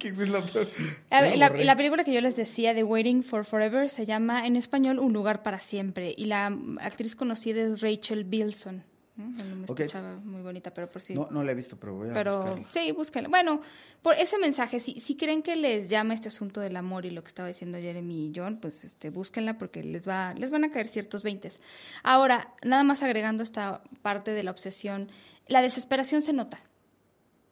[1.11, 4.99] La, la película que yo les decía de Waiting for Forever se llama en español
[4.99, 8.85] Un lugar para siempre y la actriz conocida es Rachel Bilson.
[9.17, 9.75] ¿No?
[9.87, 11.15] Chava muy bonita, pero por si...
[11.15, 12.67] No, no la he visto, pero voy a pero buscarla.
[12.71, 13.29] sí, búsquenla.
[13.29, 13.61] Bueno,
[14.03, 17.23] por ese mensaje, si, si creen que les llama este asunto del amor y lo
[17.23, 20.71] que estaba diciendo Jeremy y John, pues este, búsquenla porque les va, les van a
[20.71, 21.61] caer ciertos veintes.
[22.03, 25.11] Ahora, nada más agregando esta parte de la obsesión,
[25.47, 26.61] la desesperación se nota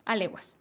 [0.05, 0.59] a leguas.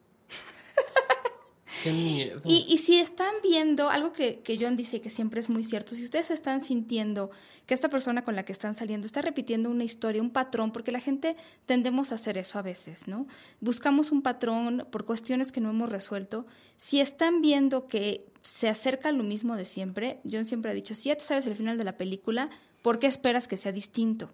[1.84, 2.42] Qué miedo.
[2.46, 6.32] Y, si están viendo algo que, John dice que siempre es muy cierto, si ustedes
[6.32, 7.32] están sintiendo
[7.66, 10.92] que esta persona con la que están saliendo está repitiendo una historia, un patrón, porque
[10.92, 13.28] la gente tendemos a hacer eso a veces, ¿no?
[13.60, 16.46] Buscamos un patrón por cuestiones que no hemos resuelto.
[16.78, 21.10] Si están viendo que se acerca lo mismo de siempre, John siempre ha dicho, si
[21.10, 22.50] ya te sabes el final de la película,
[22.82, 24.30] ¿por qué esperas que sea distinto?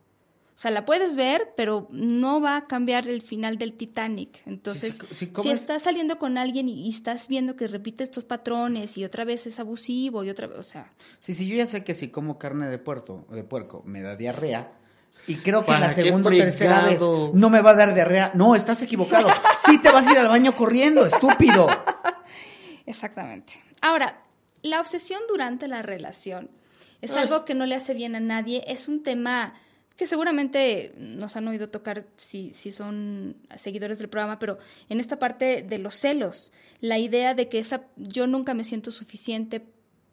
[0.58, 4.42] O sea, la puedes ver, pero no va a cambiar el final del Titanic.
[4.48, 8.24] Entonces, sí, sí, si estás saliendo con alguien y, y estás viendo que repite estos
[8.24, 11.68] patrones y otra vez es abusivo y otra vez, o sea, Sí, sí, yo ya
[11.68, 14.72] sé que si como carne de puerto, de puerco, me da diarrea.
[15.28, 17.02] Y creo que en la ¿Para qué segunda o tercera vez
[17.34, 18.32] no me va a dar diarrea.
[18.34, 19.30] No, estás equivocado.
[19.68, 21.68] Sí te vas a ir al baño corriendo, estúpido.
[22.88, 23.64] exactamente.
[23.82, 24.24] Ahora,
[24.64, 26.50] la obsesión durante la relación
[27.02, 27.20] es Ay.
[27.20, 29.54] algo que no le hace bien a nadie, es un tema
[29.98, 35.18] que seguramente nos han oído tocar si, si son seguidores del programa, pero en esta
[35.20, 39.66] parte de los celos, la idea de que esa, yo nunca me siento suficiente,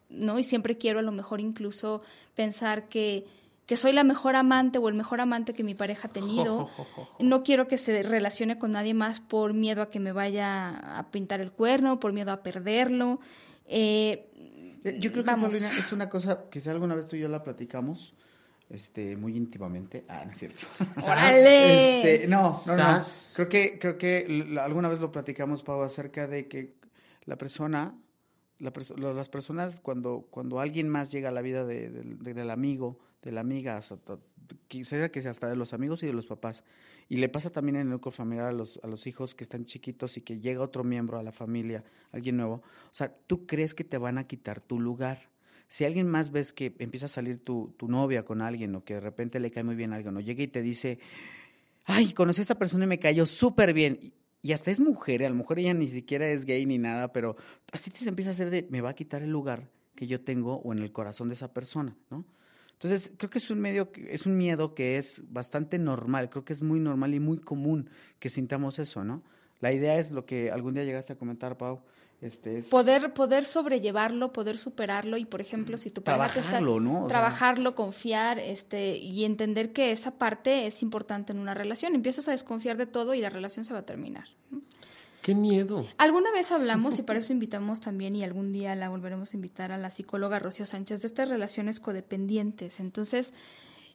[0.08, 0.38] ¿no?
[0.38, 2.02] Y siempre quiero a lo mejor incluso
[2.34, 3.26] pensar que,
[3.66, 6.68] que soy la mejor amante o el mejor amante que mi pareja ha tenido.
[7.20, 11.10] No quiero que se relacione con nadie más por miedo a que me vaya a
[11.10, 13.20] pintar el cuerno, por miedo a perderlo.
[13.66, 14.30] Eh,
[14.84, 15.30] Eh, Yo creo que.
[15.30, 18.14] Paulina, es una cosa, quizá alguna vez tú y yo la platicamos,
[18.70, 20.04] este, muy íntimamente.
[20.08, 20.66] Ah, no es cierto.
[22.04, 22.82] Este, no, no, no.
[23.36, 26.74] Creo que, creo que alguna vez lo platicamos, Pau, acerca de que
[27.24, 27.98] la persona,
[28.58, 32.50] la perso- las personas, cuando, cuando alguien más llega a la vida de- del- del
[32.50, 33.80] amigo, de la amiga,
[34.68, 36.64] quisiera que sea hasta de los amigos y de los papás.
[37.08, 39.64] Y le pasa también en el núcleo familiar a los, a los hijos que están
[39.66, 42.54] chiquitos y que llega otro miembro a la familia, alguien nuevo.
[42.56, 45.30] O sea, tú crees que te van a quitar tu lugar.
[45.68, 48.94] Si alguien más ves que empieza a salir tu, tu novia con alguien o que
[48.94, 50.98] de repente le cae muy bien a alguien o llega y te dice,
[51.84, 54.12] ay, conocí a esta persona y me cayó súper bien.
[54.42, 57.12] Y, hasta es mujer, y a lo mejor ella ni siquiera es gay ni nada,
[57.12, 57.36] pero
[57.72, 60.56] así te empieza a hacer de, me va a quitar el lugar que yo tengo
[60.56, 62.26] o en el corazón de esa persona, ¿no?
[62.72, 66.52] Entonces, creo que es un medio, es un miedo que es bastante normal, creo que
[66.52, 69.22] es muy normal y muy común que sintamos eso, ¿no?
[69.60, 71.82] La idea es lo que algún día llegaste a comentar, Pau,
[72.20, 76.50] este es poder, poder sobrellevarlo, poder superarlo y, por ejemplo, si tu pareja te está-
[76.50, 76.96] Trabajarlo, ¿no?
[76.96, 81.94] O sea- trabajarlo, confiar, este, y entender que esa parte es importante en una relación.
[81.94, 84.24] Empiezas a desconfiar de todo y la relación se va a terminar.
[85.22, 85.86] Qué miedo.
[85.96, 89.72] Alguna vez hablamos, y para eso invitamos también, y algún día la volveremos a invitar
[89.72, 92.78] a la psicóloga Rocío Sánchez, de estas relaciones codependientes.
[92.80, 93.32] Entonces,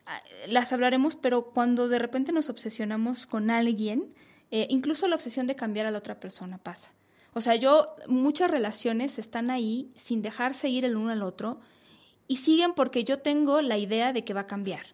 [0.08, 4.06] ah, las hablaremos, pero cuando de repente nos obsesionamos con alguien,
[4.52, 6.92] eh, incluso la obsesión de cambiar a la otra persona pasa.
[7.34, 11.60] O sea, yo, muchas relaciones están ahí sin dejarse ir el uno al otro
[12.28, 14.86] y siguen porque yo tengo la idea de que va a cambiar.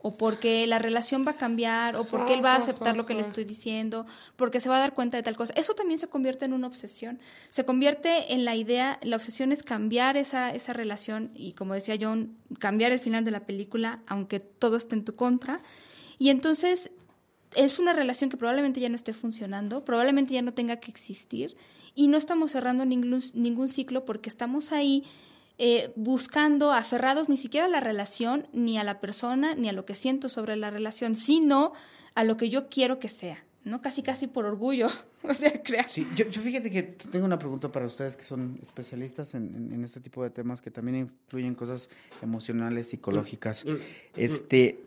[0.00, 3.14] o porque la relación va a cambiar, o porque él va a aceptar lo que
[3.14, 5.52] le estoy diciendo, porque se va a dar cuenta de tal cosa.
[5.56, 7.18] Eso también se convierte en una obsesión.
[7.50, 11.96] Se convierte en la idea, la obsesión es cambiar esa, esa relación y, como decía
[12.00, 15.62] John, cambiar el final de la película, aunque todo esté en tu contra.
[16.18, 16.90] Y entonces
[17.56, 21.56] es una relación que probablemente ya no esté funcionando, probablemente ya no tenga que existir
[21.94, 25.04] y no estamos cerrando ningún, ningún ciclo porque estamos ahí
[25.58, 29.84] eh, buscando, aferrados ni siquiera a la relación, ni a la persona, ni a lo
[29.84, 31.72] que siento sobre la relación, sino
[32.14, 33.82] a lo que yo quiero que sea, ¿no?
[33.82, 34.86] Casi, casi por orgullo.
[35.24, 38.56] O sea, crea- Sí, yo, yo fíjate que tengo una pregunta para ustedes que son
[38.62, 41.90] especialistas en, en- en este tipo de temas que también influyen cosas
[42.22, 43.64] emocionales, psicológicas.
[44.14, 44.80] Este,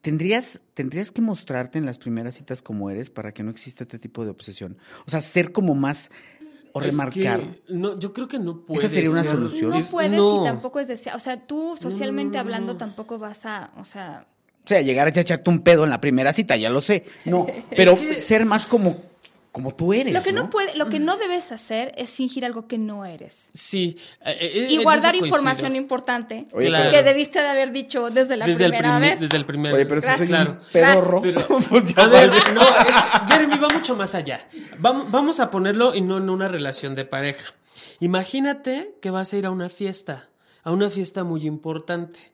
[0.00, 3.98] ¿tendrías, ¿tendrías que mostrarte en las primeras citas como eres para que no exista este
[3.98, 4.76] tipo de obsesión?
[5.06, 6.10] O sea, ser como más
[6.72, 7.40] o Es remarcar.
[7.40, 9.32] que no, yo creo que no puede sería una ser.
[9.32, 9.70] solución.
[9.70, 10.42] No Es- puedes no.
[10.42, 11.16] y tampoco es deseado.
[11.16, 12.78] O sea, tú socialmente no, hablando no.
[12.78, 14.26] tampoco vas a, o sea,
[14.64, 17.04] O sea, llegar a echarte un pedo en la primera cita, ya lo sé.
[17.26, 18.96] No, pero que- ser más como,
[19.54, 20.12] como tú eres.
[20.12, 20.50] lo que no ¿no?
[20.50, 23.50] puede, lo que no debes hacer es fingir algo que no eres.
[23.54, 23.96] Sí.
[24.26, 26.90] eh, eh, Y en guardar información importante Oye, Claro.
[26.90, 29.20] que debiste de haber dicho desde la desde primera primer, vez.
[29.20, 30.50] desde el primer Oye, pero si soy Claro.
[30.50, 31.22] un pedorro.
[31.22, 32.42] Pero- pues ya A ver, vale.
[32.52, 32.92] no, es que
[33.32, 34.48] Jeremy va mucho más allá.
[34.78, 37.54] Vamos, vamos a ponerlo y no en una relación de pareja.
[38.00, 40.28] Imagínate que vas a ir a una fiesta,
[40.64, 42.32] a una fiesta muy importante,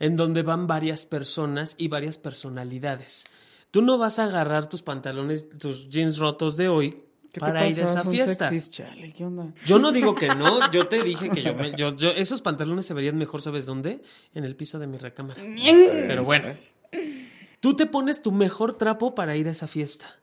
[0.00, 3.24] en donde van varias personas y varias personalidades.
[3.72, 6.90] Tú no vas a agarrar tus pantalones, tus jeans rotos de hoy
[7.32, 8.50] ¿Qué te para ir a esa fiesta.
[8.50, 9.52] sexys, chale, ¿qué onda?
[9.66, 12.84] Yo no digo que no, yo te dije que yo, me- yo, yo- esos pantalones
[12.86, 14.02] se verían mejor, ¿sabes dónde?
[14.34, 15.42] En el piso de mi recámara.
[15.42, 16.48] Pero bueno,
[17.60, 20.18] tú te pones tu mejor trapo para ir a esa fiesta.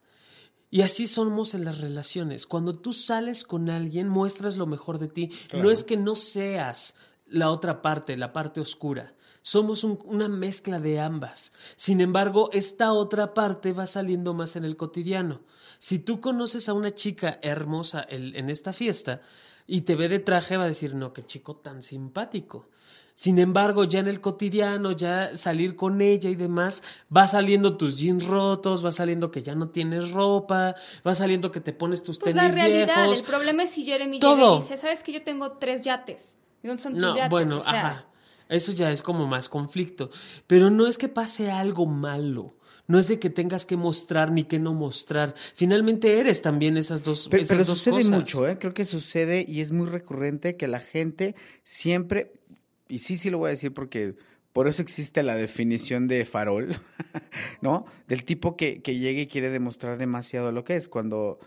[0.72, 2.46] Y así somos en las relaciones.
[2.46, 5.32] Cuando tú sales con alguien, muestras lo mejor de ti.
[5.56, 6.96] No es que no seas
[7.32, 9.14] la otra parte, la parte oscura.
[9.42, 11.54] Somos un- una mezcla de ambas.
[11.76, 15.42] Sin embargo, esta otra parte va saliendo más en el cotidiano.
[15.80, 19.22] Si tú conoces a una chica hermosa el- en esta fiesta
[19.66, 22.68] y te ve de traje, va a decir, no, qué chico tan simpático.
[23.16, 26.84] Sin embargo, ya en el cotidiano, ya salir con ella y demás,
[27.16, 31.60] va saliendo tus jeans rotos, va saliendo que ya no tienes ropa, va saliendo que
[31.60, 33.20] te pones tus Pues tenis la realidad, viejos.
[33.20, 34.36] el problema es si Jeremy Todo.
[34.36, 36.38] llega y dice, ¿sabes que yo tengo tres yates?
[36.64, 37.30] ¿Y dónde son tus No, yates?
[37.30, 38.06] bueno, o sea, ajá.
[38.50, 40.10] Eso ya es como más conflicto.
[40.48, 42.56] Pero no es que pase algo malo.
[42.88, 45.36] No es de que tengas que mostrar ni que no mostrar.
[45.54, 48.10] Finalmente eres también esas dos, Pero, esas pero dos sucede cosas.
[48.12, 48.58] mucho, ¿eh?
[48.58, 52.34] Creo que sucede y es muy recurrente que la gente siempre,
[52.88, 54.16] y sí, sí lo voy a decir porque
[54.54, 56.76] por eso existe la definición de farol,
[57.62, 57.86] ¿no?
[58.08, 60.88] Del tipo que, que llega y quiere demostrar demasiado lo que es.
[60.90, 61.38] Cuando,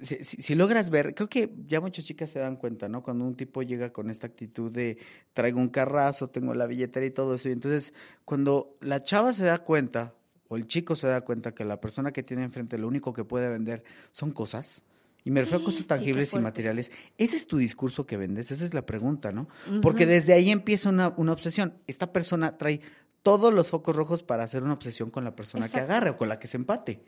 [0.00, 3.02] si, si- si logras ver, creo que ya muchas chicas se dan cuenta, ¿no?
[3.02, 4.98] Cuando un tipo llega con esta actitud de
[5.32, 7.48] traigo un carrazo, tengo la billetera y todo eso.
[7.48, 7.92] Y entonces,
[8.24, 10.14] cuando la chava se da cuenta,
[10.48, 13.24] o el chico se da cuenta que la persona que tiene enfrente lo único que
[13.24, 13.82] puede vender
[14.12, 14.82] son cosas,
[15.24, 18.50] y me refiero a cosas sí, tangibles y materiales, ese es tu discurso que vendes,
[18.50, 19.48] esa es la pregunta, ¿no?
[19.80, 21.72] Porque desde ahí empieza una, una obsesión.
[21.86, 22.80] Esta persona trae
[23.22, 26.28] todos los focos rojos para hacer una obsesión con la persona que agarre o con
[26.28, 27.00] la que se empate.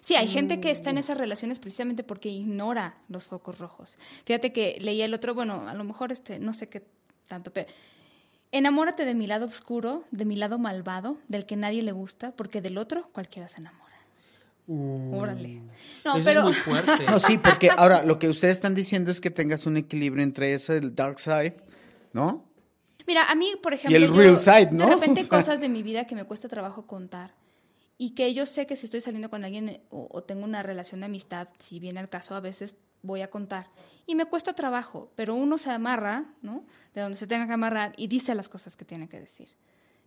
[0.00, 3.98] Sí, hay gente que está en esas relaciones precisamente porque ignora los focos rojos.
[4.24, 6.82] Fíjate que leía el otro, bueno, a lo mejor este, no sé qué
[7.28, 7.68] tanto, pero
[8.52, 12.60] enamórate de mi lado oscuro, de mi lado malvado, del que nadie le gusta, porque
[12.60, 13.82] del otro cualquiera se enamora.
[14.68, 15.60] Uh, Órale.
[16.04, 17.04] No, eso pero es muy fuerte.
[17.10, 20.54] No, sí, porque ahora lo que ustedes están diciendo es que tengas un equilibrio entre
[20.54, 21.56] ese el dark side,
[22.12, 22.44] ¿no?
[23.06, 24.86] Mira, a mí, por ejemplo, el yo, real side, ¿no?
[24.86, 25.38] de repente O sea.
[25.38, 27.32] cosas de mi vida que me cuesta trabajo contar
[28.04, 30.62] y que yo sé que si estoy saliendo con alguien eh, o, o tengo una
[30.62, 33.68] relación de amistad, si viene al caso, a veces voy a contar
[34.06, 36.64] y me cuesta trabajo, pero uno se amarra, ¿no?
[36.94, 39.48] De donde se tenga que amarrar y dice las cosas que tiene que decir.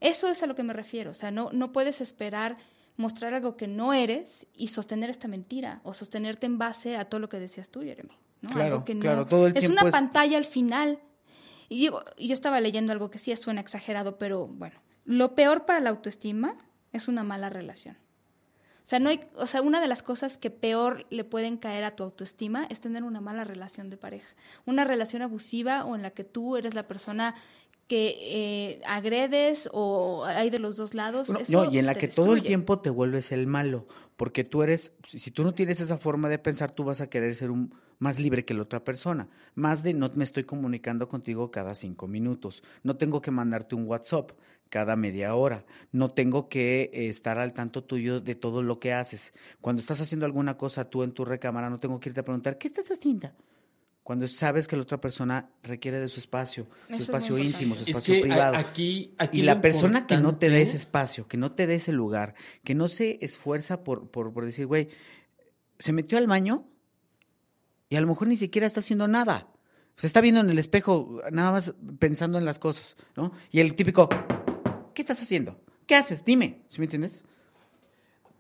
[0.01, 2.58] Eso es a lo que me refiero, o sea, no, no puedes esperar
[2.97, 7.19] mostrar algo que no eres y sostener esta mentira o sostenerte en base a todo
[7.19, 8.17] lo que decías tú, Jeremy.
[8.41, 8.49] ¿no?
[8.49, 10.99] Claro, Algo que no- claro, todo el es una es- pantalla al final.
[11.69, 15.79] Y digo, yo estaba leyendo algo que sí suena exagerado, pero bueno, lo peor para
[15.79, 16.55] la autoestima
[16.95, 17.97] es una mala relación.
[18.86, 21.84] O sea, no hay, o sea, una de las cosas que peor le pueden caer
[21.84, 24.36] a tu autoestima es tener una mala relación de pareja.
[24.65, 27.34] Una relación abusiva o en la que tú eres la persona
[27.88, 31.29] que eh, agredes o hay de los dos lados.
[31.29, 34.62] Eso no, y en la que todo el tiempo te vuelves el malo, porque tú
[34.62, 37.49] eres, si si tú no tienes esa forma de pensar, tú vas a querer ser
[37.49, 41.75] un más libre que la otra persona, más de no me estoy comunicando contigo cada
[41.75, 44.31] cinco minutos, no tengo que mandarte un WhatsApp
[44.69, 48.93] cada media hora, no tengo que eh, estar al tanto tuyo de todo lo que
[48.93, 49.34] haces.
[49.62, 52.58] Cuando estás haciendo alguna cosa tú en tu recámara, no tengo que irte a preguntar,
[52.58, 53.31] ¿qué estás haciendo?
[54.03, 57.81] cuando sabes que la otra persona requiere de su espacio, su Eso espacio íntimo, su
[57.81, 58.55] Es espacio que privado.
[58.55, 61.73] aquí, aquí y la persona que no te importante- ese espacio, que no te dé
[61.73, 64.89] ese lugar, que no se esfuerza por, por, por decir, güey,
[65.79, 66.67] se metió al baño
[67.95, 69.47] y a lo mejor ni siquiera está haciendo nada.
[69.95, 73.31] Se está viendo en el espejo, nada más pensando en las cosas, ¿no?
[73.51, 74.10] Y el típico,
[74.93, 75.58] ¿qué estás haciendo?
[75.88, 76.25] ¿Qué haces?
[76.25, 77.23] Dime, ¿sí me entiendes?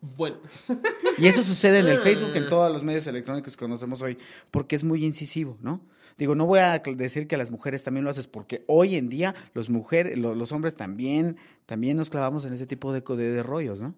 [0.01, 0.37] Bueno,
[1.17, 4.17] Y eso sucede en el Facebook, en todos los medios electrónicos que conocemos hoy,
[4.51, 5.79] porque es muy incisivo, ¿no?
[6.17, 9.33] Digo, no voy a decir que las mujeres también lo haces, porque hoy en día
[9.53, 13.43] los mujeres, lo- los hombres también, también nos clavamos en ese tipo de, de, de
[13.43, 13.95] rollos, ¿no?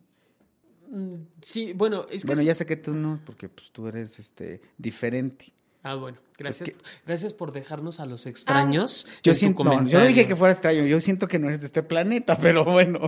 [0.90, 4.20] Mm, sí, bueno, es que bueno, ya sé que tú no, porque pues, tú eres
[4.20, 5.54] este diferente.
[5.84, 6.70] Ah, bueno, gracias.
[6.70, 9.08] que- Gracias por dejarnos a los extraños.
[9.24, 10.08] Yo siento, no, yo no comentario.
[10.10, 13.00] dije que fuera extraño, yo siento que no eres de este planeta, pero bueno.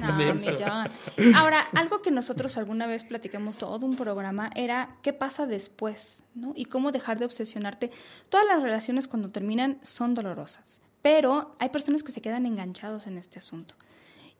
[0.00, 1.36] No.
[1.36, 6.52] Ahora, algo que nosotros alguna vez platicamos todo un programa era qué pasa después, ¿no?
[6.56, 7.90] Y cómo dejar de obsesionarte.
[8.28, 13.18] Todas las relaciones cuando terminan son dolorosas, pero hay personas que se quedan enganchados en
[13.18, 13.74] este asunto.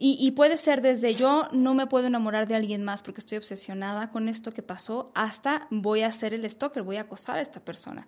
[0.03, 4.11] Y, puede ser desde yo no me puedo enamorar de alguien más porque estoy obsesionada
[4.11, 7.61] con esto que pasó, hasta voy a hacer el stalker, voy a acosar a esta
[7.61, 8.07] persona.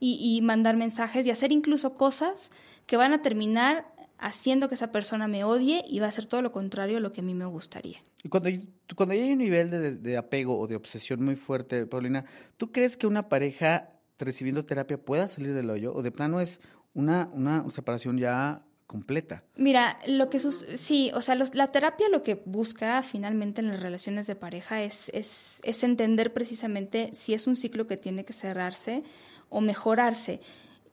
[0.00, 2.50] Y, y mandar mensajes y hacer incluso cosas
[2.86, 6.40] que van a terminar haciendo que esa persona me odie y va a hacer todo
[6.40, 7.98] lo contrario a lo que a mí me gustaría.
[8.22, 8.48] Y cuando,
[8.96, 12.24] cuando hay un nivel de, de apego o de obsesión muy fuerte, Paulina,
[12.56, 15.92] ¿tú crees que una pareja recibiendo terapia pueda salir del hoyo?
[15.94, 16.62] ¿O de plano es
[16.94, 19.42] una, una separación ya completa?
[19.56, 23.68] Mira, lo que sus sí, o sea, los- la terapia lo que busca finalmente en
[23.68, 28.24] las relaciones de pareja es, es, es entender precisamente si es un ciclo que tiene
[28.24, 29.02] que cerrarse
[29.48, 30.40] o mejorarse.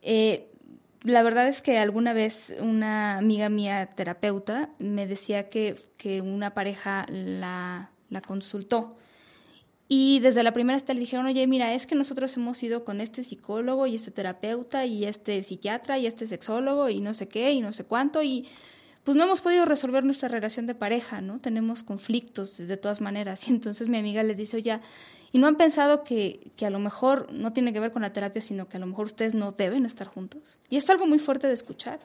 [0.01, 0.47] Eh,
[1.03, 6.53] la verdad es que alguna vez una amiga mía terapeuta me decía que, que una
[6.53, 8.95] pareja la, la consultó
[9.93, 13.01] y desde la primera cita le dijeron, oye, mira, es que nosotros hemos ido con
[13.01, 17.51] este psicólogo y este terapeuta y este psiquiatra y este sexólogo y no sé qué
[17.51, 18.47] y no sé cuánto y
[19.03, 21.41] pues no hemos podido resolver nuestra relación de pareja, ¿no?
[21.41, 23.45] Tenemos conflictos de todas maneras.
[23.49, 24.79] Y entonces mi amiga les dice, oye,
[25.33, 28.13] ¿y no han pensado que, que a lo mejor no tiene que ver con la
[28.13, 30.57] terapia, sino que a lo mejor ustedes no deben estar juntos?
[30.69, 31.99] Y esto es algo muy fuerte de escuchar.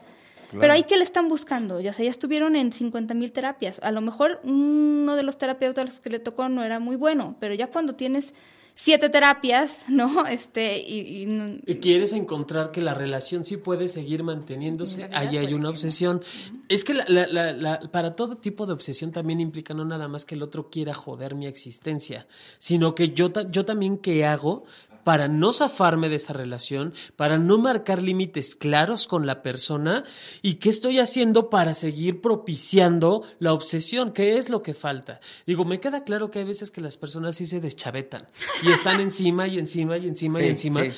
[0.50, 3.80] Pero ahí que le están buscando, ya sea, ya estuvieron en 50 mil terapias.
[3.82, 7.54] A lo mejor uno de los terapeutas que le tocó no era muy bueno, pero
[7.54, 8.34] ya cuando tienes
[8.78, 10.26] siete terapias, ¿no?
[10.28, 15.38] Este, y, y no- Y quieres encontrar que la relación sí puede seguir manteniéndose, ahí
[15.38, 16.22] hay una que obsesión.
[16.68, 20.26] Es que la- la- la- para todo tipo de obsesión también implica no nada más
[20.26, 22.26] que el otro quiera joder mi existencia,
[22.58, 24.64] sino que yo, ta- yo también qué hago
[25.06, 30.02] para no zafarme de esa relación, para no marcar límites claros con la persona
[30.42, 35.20] y qué estoy haciendo para seguir propiciando la obsesión, qué es lo que falta.
[35.46, 38.26] Digo, me queda claro que hay veces que las personas sí se deschavetan
[38.64, 40.82] y están encima y encima y encima y encima.
[40.82, 40.90] sí.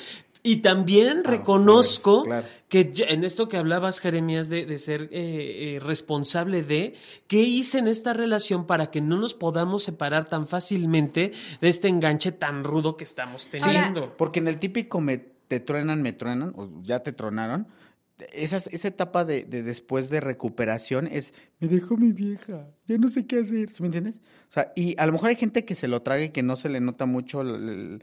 [0.49, 2.45] Y también Ah, reconozco claro.
[2.69, 6.95] que ya- en esto que hablabas, Jeremías, de, de ser eh, eh, responsable de
[7.27, 11.87] qué hice en esta relación para que no nos podamos separar tan fácilmente de este
[11.87, 14.15] enganche tan rudo que estamos teniendo.
[14.17, 17.67] Porque en el típico me te truenan, me truenan, o ya te tronaron,
[18.33, 23.09] esas, esa etapa de, de después de recuperación es, me dejó mi vieja, ya no
[23.09, 24.21] sé qué hacer, ¿sí me entiendes?
[24.49, 26.55] O sea, y a lo mejor hay gente que se lo traga y que no
[26.55, 28.01] se le nota mucho el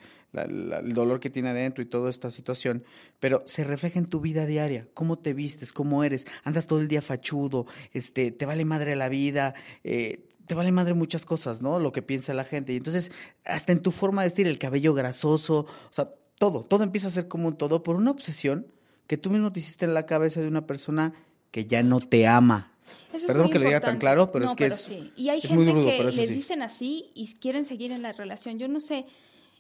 [0.95, 2.85] dolor que tiene adentro y toda esta situación,
[3.21, 6.89] pero se refleja en tu vida diaria, cómo te vistes, cómo eres, andas todo el
[6.89, 11.81] día fachudo, este, te vale madre la vida, eh, te vale madre muchas cosas, ¿no?
[11.81, 12.73] Lo que piensa la gente.
[12.73, 13.11] Y entonces,
[13.45, 17.11] hasta en tu forma de vestir, el cabello grasoso, o sea, todo, todo empieza a
[17.11, 18.67] ser como un todo por una obsesión
[19.07, 21.13] que tú mismo te hiciste en la cabeza de una persona
[21.51, 22.73] que ya no te ama.
[23.09, 24.01] Eso es Perdón que lo diga tan importante.
[24.01, 25.13] claro, pero No, es que es- sí.
[25.17, 26.27] Y hay es muy gente que pero les sí.
[26.27, 28.59] dicen así y quieren seguir en la relación.
[28.59, 29.07] Yo no sé,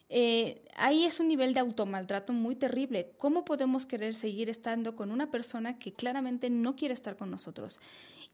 [0.09, 3.13] eh, ahí es un nivel de automaltrato muy terrible.
[3.19, 7.81] ¿Cómo podemos querer seguir estando con una persona que claramente no quiere estar con nosotros?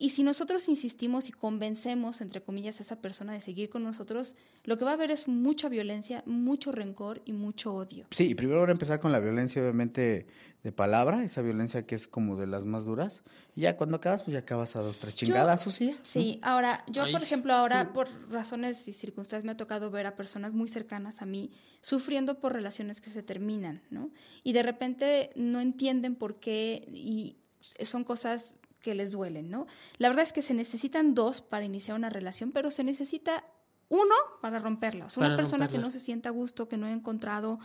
[0.03, 4.35] Y si nosotros insistimos y convencemos, entre comillas, a esa persona de seguir con nosotros,
[4.65, 8.07] lo que va a haber es mucha violencia, mucho rencor y mucho odio.
[8.11, 10.27] Sí, y primero voy a empezar con la violencia, obviamente,
[10.65, 13.23] de palabra, esa violencia que es como de las más duras.
[13.55, 15.97] Y ya cuando acabas, pues ya acabas a dos, tres chingadas, o sí.
[16.03, 17.13] Sí, ahora, yo Ay.
[17.13, 21.23] por ejemplo, ahora por razones y circunstancias me ha tocado ver a personas muy cercanas
[21.23, 24.11] a mí sufriendo por relaciones que se terminan, ¿no?
[24.43, 27.37] Y de repente no entienden por qué y
[27.85, 29.67] son cosas que les duelen, ¿no?
[29.99, 33.45] La verdad es que se necesitan dos para iniciar una relación, pero se necesita
[33.89, 35.07] uno para romperla.
[35.07, 35.79] O sea, una persona romperla.
[35.81, 37.59] que no se sienta a gusto, que no ha encontrado.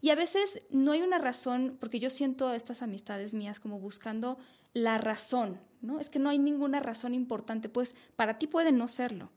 [0.00, 4.38] Y a veces no hay una razón, porque yo siento estas amistades mías como buscando
[4.72, 6.00] la razón, ¿no?
[6.00, 9.30] Es que no hay ninguna razón importante, pues para ti puede no serlo,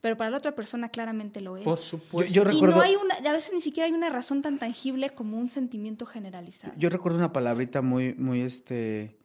[0.00, 1.64] pero para la otra persona claramente lo es.
[1.64, 2.32] Por supuesto.
[2.32, 4.58] Yo- yo y recuerdo- no hay una, a veces ni siquiera hay una razón tan
[4.58, 6.74] tangible como un sentimiento generalizado.
[6.76, 9.16] Yo recuerdo una palabrita muy, muy, este,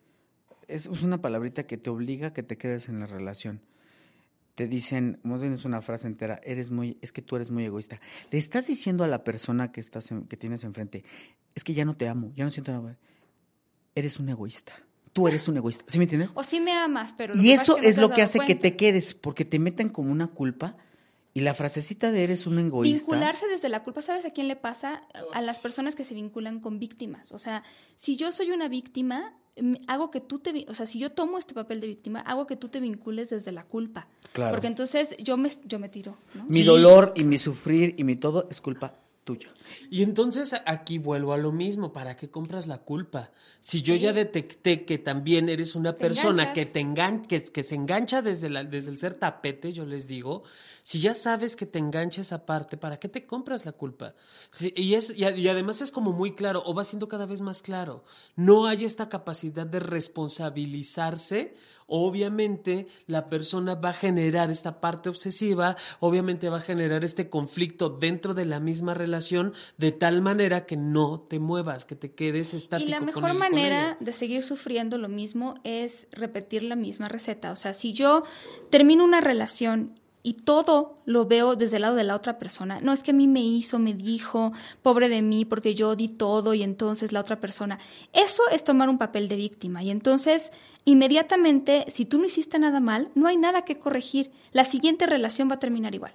[0.68, 3.62] es, es una palabrita que te obliga a que te quedes en la relación.
[4.56, 7.66] Te dicen, más bien es una frase entera, eres muy, es que tú eres muy
[7.66, 8.00] egoísta.
[8.32, 11.04] Le estás diciendo a la persona que estás, en- que tienes enfrente,
[11.56, 12.98] es que ya no te amo, ya no siento nada.
[13.96, 14.74] Eres un egoísta.
[15.12, 15.84] Tú eres un egoísta.
[15.88, 16.30] ¿Sí me entiendes?
[16.36, 17.34] O sí me amas, pero...
[17.34, 19.60] lo Y que eso que no es lo que hace que te quedes, porque te
[19.60, 20.78] meten como una culpa.
[21.38, 22.98] Y la frasecita de eres un egoísta.
[22.98, 25.04] Vincularse desde la culpa, ¿sabes a quién le pasa?
[25.34, 27.34] A las personas que se vinculan con víctimas.
[27.34, 27.62] O sea,
[27.96, 29.34] si yo soy una víctima,
[29.88, 32.56] hago que tú te, o sea, si yo tomo este papel de víctima, hago que
[32.56, 34.08] tú te vincules desde la culpa.
[34.32, 34.52] Claro.
[34.54, 36.46] Porque entonces yo me, yo me tiro, ¿no?
[36.46, 36.64] Mi Sí.
[36.64, 38.96] dolor y mi sufrir y mi todo es culpa
[39.26, 39.50] tuya.
[39.90, 43.32] Y entonces aquí vuelvo a lo mismo, ¿para qué compras la culpa?
[43.60, 44.00] Si yo Sí.
[44.02, 46.54] ya detecté que también eres una Te persona enganchas.
[46.54, 50.08] que, te engan- que, que se engancha desde, la, desde el ser tapete, yo les
[50.08, 50.44] digo,
[50.84, 54.14] si ya sabes que te engancha esa parte, ¿para qué te compras la culpa?
[54.52, 57.64] Sí, y, es, y además es como muy claro, o va siendo cada vez más
[57.64, 58.04] claro,
[58.36, 61.56] no hay esta capacidad de responsabilizarse,
[61.88, 67.90] obviamente la persona va a generar esta parte obsesiva, obviamente va a generar este conflicto
[67.90, 72.54] dentro de la misma relación de tal manera que no te muevas, que te quedes
[72.54, 72.88] estático.
[72.88, 77.08] Y la con mejor él- manera de seguir sufriendo lo mismo es repetir la misma
[77.08, 77.52] receta.
[77.52, 78.24] O sea, si yo
[78.70, 79.94] termino una relación
[80.26, 83.14] y todo lo veo desde el lado de la otra persona, no es que a
[83.14, 87.20] mí me hizo, me dijo, pobre de mí porque yo di todo y entonces la
[87.20, 87.78] otra persona,
[88.12, 89.84] eso es tomar un papel de víctima.
[89.84, 90.52] Y entonces,
[90.84, 94.32] inmediatamente, si tú no hiciste nada mal, no hay nada que corregir.
[94.52, 96.14] La siguiente relación va a terminar igual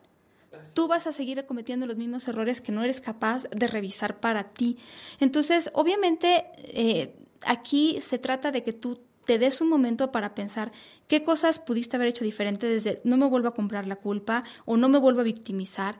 [0.74, 4.44] tú vas a seguir cometiendo los mismos errores que no eres capaz de revisar para
[4.44, 4.76] ti.
[5.18, 10.72] Entonces, obviamente, eh, aquí se trata de que tú te des un momento para pensar
[11.06, 14.76] qué cosas pudiste haber hecho diferente desde no me vuelvo a comprar la culpa o
[14.76, 15.98] no me vuelvo a victimizar.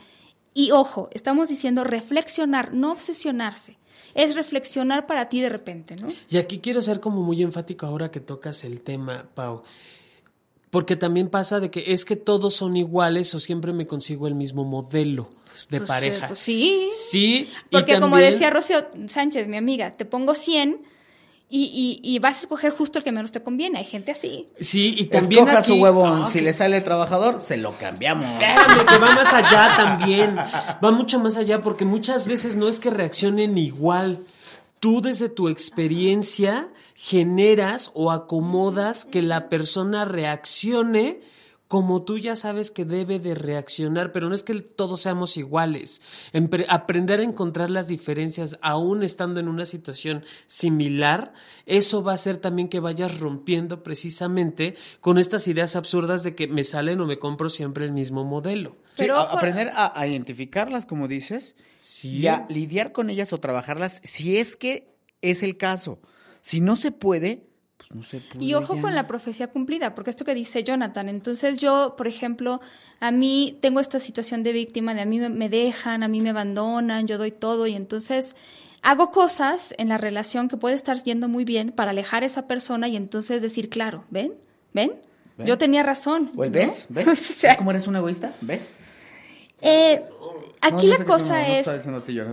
[0.53, 3.79] Y ojo, estamos diciendo reflexionar, no obsesionarse.
[4.14, 6.09] Es reflexionar para ti de repente, ¿no?
[6.29, 9.62] Y aquí quiero ser como muy enfático ahora que tocas el tema, Pau.
[10.71, 14.35] Porque también pasa de que es que todos son iguales o siempre me consigo el
[14.35, 15.29] mismo modelo
[15.68, 16.27] de Pues, pareja.
[16.27, 16.89] eh, pues sí.
[16.93, 20.81] Sí, y Porque como decía Rocío Sánchez, mi amiga, te pongo 100
[21.51, 23.78] y, y- y vas a escoger justo el que menos te conviene.
[23.78, 24.48] Hay gente así.
[24.61, 26.22] Sí, y también Escoja su huevón.
[26.22, 28.24] Ah, si le sale trabajador, se lo cambiamos.
[28.40, 30.36] Espérame, que va más allá también.
[30.36, 34.24] Va mucho más allá porque muchas veces no es que reaccionen igual.
[34.78, 41.20] Tú desde tu experiencia generas o acomodas que la persona reaccione
[41.71, 46.03] como tú ya sabes que debe de reaccionar, pero no es que todos seamos iguales.
[46.33, 51.33] Empre- aprender a encontrar las diferencias aún estando en una situación similar,
[51.66, 56.49] eso va a hacer también que vayas rompiendo precisamente con estas ideas absurdas de que
[56.49, 58.71] me salen o me compro siempre el mismo modelo.
[58.71, 62.16] Sí, Pero a- aprender a, a identificarlas, como dices, Sí.
[62.18, 64.93] y a lidiar con ellas o trabajarlas, si es que
[65.23, 66.01] es el caso.
[66.41, 67.47] Si no se puede,
[67.91, 68.45] pues no se puede.
[68.45, 68.80] Y ojo ya.
[68.82, 72.61] con la profecía cumplida, porque esto que dice Jonathan, entonces yo, por ejemplo,
[73.01, 76.30] a mí tengo esta situación de víctima, de a mí me- dejan, a mí me
[76.30, 78.36] abandonan, yo doy todo y entonces
[78.82, 82.47] hago cosas en la relación que puede estar yendo muy bien para alejar a esa
[82.47, 84.34] persona y entonces decir, claro, ¿ven?
[84.72, 84.93] ¿Ven?
[85.36, 85.47] ¿Ven?
[85.49, 86.30] Yo tenía razón.
[86.36, 86.59] ¿O el ¿no?
[86.59, 86.86] ves?
[86.91, 87.09] ¿Ves?
[87.09, 88.34] O sea, ¿Ves cómo eres un egoísta?
[88.41, 88.74] ¿Ves?
[89.62, 90.03] eh,
[90.61, 91.67] aquí No, la cosa es,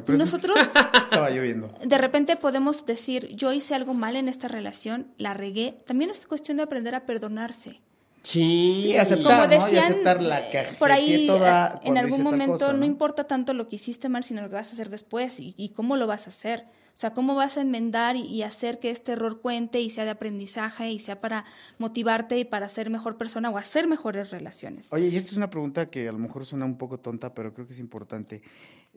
[0.07, 0.57] nosotros
[0.93, 1.71] Estaba lloviendo.
[1.83, 5.77] de repente podemos decir, yo hice algo mal en esta relación, la regué.
[5.85, 7.81] También es cuestión de aprender a perdonarse.
[8.23, 8.87] Sí.
[8.87, 9.53] Y aceptar, Como ¿no?
[9.53, 12.79] Y decían, aceptar la eh, cajetilla por ahí toda eh, en algún momento cosa, no
[12.79, 12.85] ¿no?
[12.85, 15.69] importa tanto lo que hiciste mal, sino lo que vas a hacer después y, y
[15.69, 16.65] cómo lo vas a hacer.
[16.97, 20.09] O sea, cómo vas a enmendar y, hacer que este error cuente y sea de
[20.09, 21.45] aprendizaje y sea para
[21.77, 24.91] motivarte y para ser mejor persona o hacer mejores relaciones.
[24.91, 27.53] Oye, y esto es una pregunta que a lo mejor suena un poco tonta, pero
[27.53, 28.41] creo que es importante.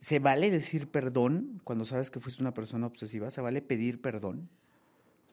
[0.00, 3.30] ¿Se vale decir perdón cuando sabes que fuiste una persona obsesiva?
[3.30, 4.48] ¿Se vale pedir perdón?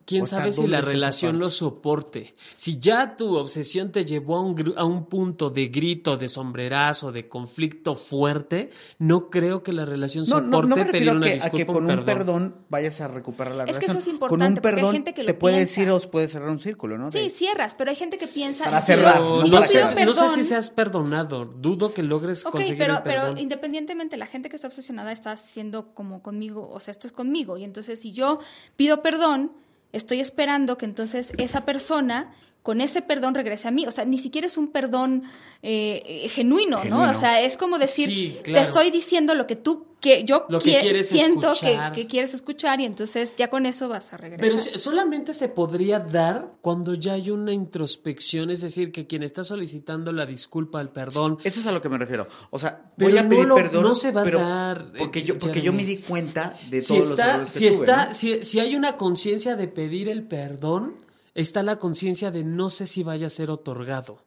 [0.08, 2.34] ¿Quién ¿O sabe si la relación lo soporte?
[2.56, 7.12] Si ya tu obsesión te llevó a un, a un punto de grito, de sombrerazo,
[7.12, 11.26] de conflicto fuerte, no creo que la relación No, soporte no, no me pedir una
[11.28, 12.06] que, a que con un perdón.
[12.06, 12.56] perdón.
[12.70, 13.98] vayas a recuperar la Es que relación.
[13.98, 16.08] eso es con importante, un porque hay perdón gente que lo te puede decir os
[16.08, 17.12] puede cerrar un círculo, ¿no?
[17.12, 18.64] Sí, cierras, pero hay gente que piensa...
[18.64, 21.44] Para cerrar, no no, para sé, no sé perdón- si seas perdonado.
[21.44, 23.26] Dudo que logres Ok, conseguir pero, el perdón.
[23.34, 27.12] pero independientemente, la gente que está obsesionada está haciendo como conmigo, o sea, esto es
[27.14, 27.58] conmigo.
[27.58, 28.40] Y entonces, si yo
[28.78, 29.52] pido perdón,
[29.92, 32.34] estoy esperando que entonces esa persona
[32.68, 33.86] con ese perdón regrese a mí.
[33.88, 35.24] O sea, ni siquiera es un perdón
[35.64, 37.10] eh, eh, genuino, ¿no?
[37.10, 40.60] O sea, es como decir, Sí, te estoy diciendo lo que tú, que yo Lo
[40.60, 41.92] que siento que, escuchar.
[41.94, 44.42] que quieres escuchar y entonces ya con eso vas a regresar.
[44.42, 49.24] Pero si- solamente se podría dar cuando ya hay una introspección, es decir, que quien
[49.24, 52.28] está solicitando la disculpa, el perdón, Eso es a lo que me refiero.
[52.50, 55.20] O sea, Pero voy a no pedir lo- perdón, no se va a dar, porque
[55.20, 57.66] eh, yo porque yo me di cuenta de si todos los está, errores que si
[57.70, 58.14] tuve, está, ¿no?
[58.14, 61.07] si, si hay una conciencia de pedir el perdón,
[61.38, 64.26] está la conciencia de no sé si vaya a ser otorgado.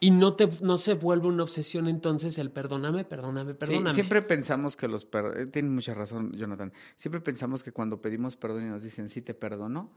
[0.00, 3.94] Y no te no se vuelve una obsesión entonces el perdóname, perdóname, Sí, perdóname.
[3.94, 5.50] siempre pensamos que los per...
[5.50, 6.72] Tiene mucha razón, Jonathan.
[6.94, 9.90] Siempre pensamos que cuando pedimos perdón y nos dicen sí te perdono,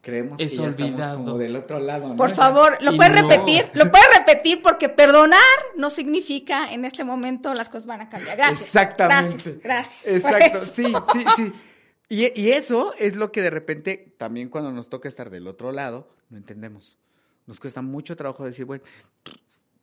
[0.00, 2.10] creemos Es que ya estamos como del otro lado.
[2.10, 2.14] ¿no?
[2.16, 3.28] Por favor, ¿lo Y puedes no.
[3.28, 3.68] repetir?
[3.74, 4.62] ¿Lo puedes repetir?
[4.62, 5.40] Porque perdonar
[5.76, 8.36] no significa en este momento las cosas van a cambiar.
[8.36, 8.60] Gracias.
[8.60, 9.58] Exactamente.
[9.64, 10.06] Gracias, gracias.
[10.06, 10.72] Exacto, Por eso.
[10.72, 11.52] sí, sí, sí.
[12.08, 15.72] Y, y eso es lo que de repente, también cuando nos toca estar del otro
[15.72, 16.96] lado, no entendemos.
[17.46, 18.84] Nos cuesta mucho trabajo decir, bueno,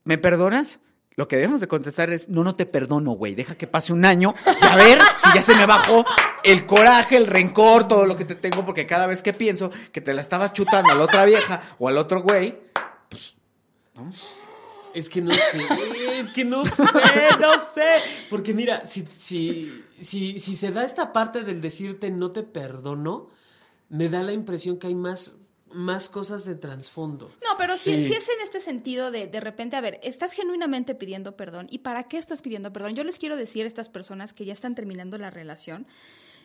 [0.04, 0.80] ¿me perdonas?
[1.16, 3.36] Lo que debemos de contestar es, no, no te perdono, güey.
[3.36, 6.04] Deja que pase un año y a ver si ya se me bajó
[6.44, 10.02] el coraje, el rencor, todo lo que te tengo, porque cada vez que pienso que
[10.02, 12.60] te la estabas chutando a la otra vieja o al otro güey,
[14.96, 15.62] Es que no sé,
[16.20, 16.84] es que no sé,
[17.40, 18.00] no sé.
[18.30, 23.28] Porque mira, si, si, si, si se da esta parte del decirte no te perdono,
[23.90, 25.38] me da la impresión que hay más,
[25.72, 27.28] más cosas de trasfondo.
[27.44, 28.08] No, pero sí, Sí.
[28.08, 31.68] sí es en este sentido de de repente, a ver, estás genuinamente pidiendo perdón.
[31.70, 32.96] ¿Y para qué estás pidiendo perdón?
[32.96, 35.86] Yo les quiero decir a estas personas que ya están terminando la relación,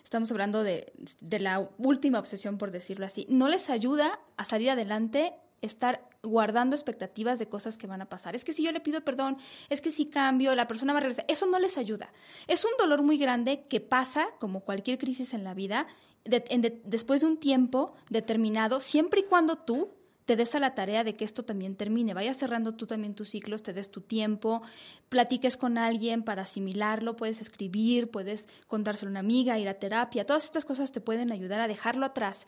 [0.03, 4.71] estamos hablando de, de la última obsesión, por decirlo así, no les ayuda a salir
[4.71, 8.35] adelante estar guardando expectativas de cosas que van a pasar.
[8.37, 9.39] Es que si yo le pido perdón,
[9.69, 11.25] es que si cambio, la persona va a regresar.
[11.29, 12.13] Eso no les ayuda.
[12.47, 15.87] Es un dolor muy grande que pasa, como cualquier crisis en la vida,
[16.25, 19.95] después de un tiempo determinado, siempre y cuando tú
[20.27, 23.31] te des a la tarea de que esto también termine, vayas cerrando tú también tus
[23.31, 24.63] ciclos, te des tu tiempo,
[25.09, 30.25] platiques con alguien para asimilarlo, puedes escribir, puedes contárselo a una amiga, ir a terapia,
[30.25, 32.47] todas estas cosas te pueden ayudar a dejarlo atrás.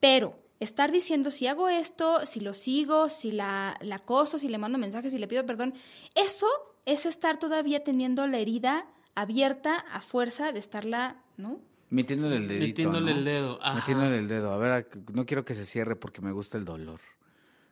[0.00, 4.58] Pero estar diciendo si hago esto, si lo sigo, si la, la acoso, si le
[4.58, 5.74] mando mensajes, si le pido perdón,
[6.14, 6.46] eso
[6.86, 11.60] es estar todavía teniendo la herida abierta a fuerza de estarla, ¿no?
[11.90, 12.66] metiéndole el dedito.
[12.68, 13.18] Metiéndole ¿no?
[13.18, 13.74] el dedo, ajá.
[13.80, 14.52] Metiéndole el dedo.
[14.52, 17.00] A ver, a- no quiero que se cierre porque me gusta el dolor.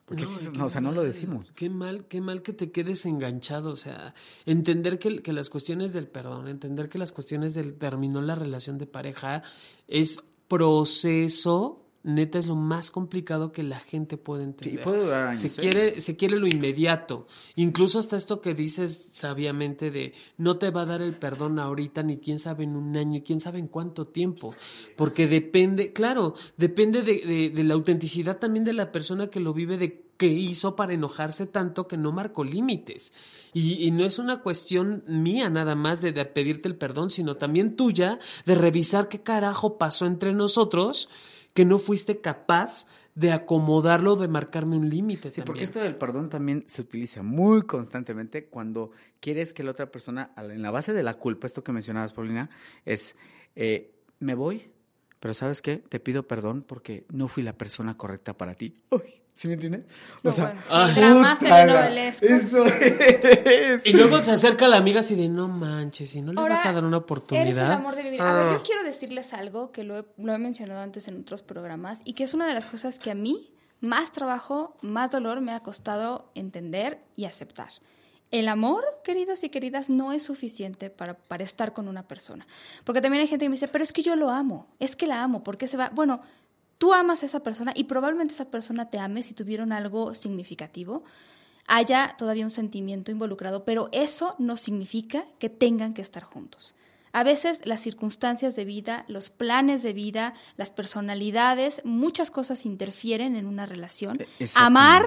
[0.07, 0.25] Porque
[0.55, 1.53] No, o sea, no lo decimos.
[1.55, 3.71] Qué mal, qué mal que te quedes enganchado.
[3.71, 4.15] O sea,
[4.47, 8.77] entender que, que las cuestiones del perdón, entender que las cuestiones del terminó la relación
[8.79, 9.43] de pareja
[9.87, 14.79] es proceso, neta, es lo más complicado que la gente puede entender.
[14.79, 15.41] Sí, puede durar años.
[15.41, 15.53] Se ¿eh?
[15.57, 17.27] quiere, se quiere lo inmediato.
[17.57, 22.03] Incluso hasta esto que dices sabiamente de no te va a dar el perdón ahorita,
[22.03, 24.55] ni quién sabe en un año, quién sabe en cuánto tiempo.
[24.97, 29.53] Porque depende, claro, depende de, de- de la autenticidad también de la persona que lo
[29.53, 33.13] vive, de qué hizo para enojarse tanto que no marcó límites.
[33.53, 37.37] Y, y no es una cuestión mía nada más de, de pedirte el perdón, sino
[37.37, 41.09] también tuya de revisar qué carajo pasó entre nosotros
[41.59, 42.87] que no fuiste capaz
[43.17, 45.33] de acomodarlo, de marcarme un límite.
[45.33, 49.91] Sí, porque esto del perdón también se utiliza muy constantemente cuando quieres que la otra
[49.91, 52.49] persona, en la base de la culpa, esto que mencionabas, Paulina,
[52.85, 53.17] es,
[53.57, 53.91] eh,
[54.21, 54.71] me voy,
[55.19, 55.79] pero ¿sabes qué?
[55.79, 58.77] Te pido perdón porque no fui la persona correcta para ti.
[58.91, 59.83] Uy, ¿Sí me entiendes?
[60.25, 62.23] No, bueno, sí, ay, dramas.
[62.23, 63.87] Eso es.
[63.87, 66.67] Y luego se acerca la amiga así de no manches, y no le Ahora, vas
[66.67, 67.47] a dar una oportunidad.
[67.47, 68.29] Eres el amor de mi vida.
[68.29, 68.57] A ver, Ah.
[68.57, 72.15] yo quiero decirles algo que lo he, lo he mencionado antes en otros programas y
[72.15, 75.61] que es una de las cosas que a mí más trabajo, más dolor me ha
[75.61, 77.69] costado entender y aceptar.
[78.33, 82.45] El amor, queridos y queridas, no es suficiente para, para estar con una persona.
[82.85, 85.07] Porque también hay gente que me dice, pero es que yo lo amo, es que
[85.07, 85.91] la amo, ¿por qué se va?
[85.95, 86.21] Bueno,
[86.79, 91.05] tú amas a esa persona y probablemente esa persona te ame si tuvieron algo significativo
[91.69, 96.75] haya todavía un sentimiento involucrado, pero eso no significa que tengan que estar juntos.
[97.13, 103.37] A veces las circunstancias de vida, los planes de vida, las personalidades, muchas cosas interfieren
[103.37, 104.19] en una relación.
[104.39, 104.57] Exactamente.
[104.57, 105.07] Amar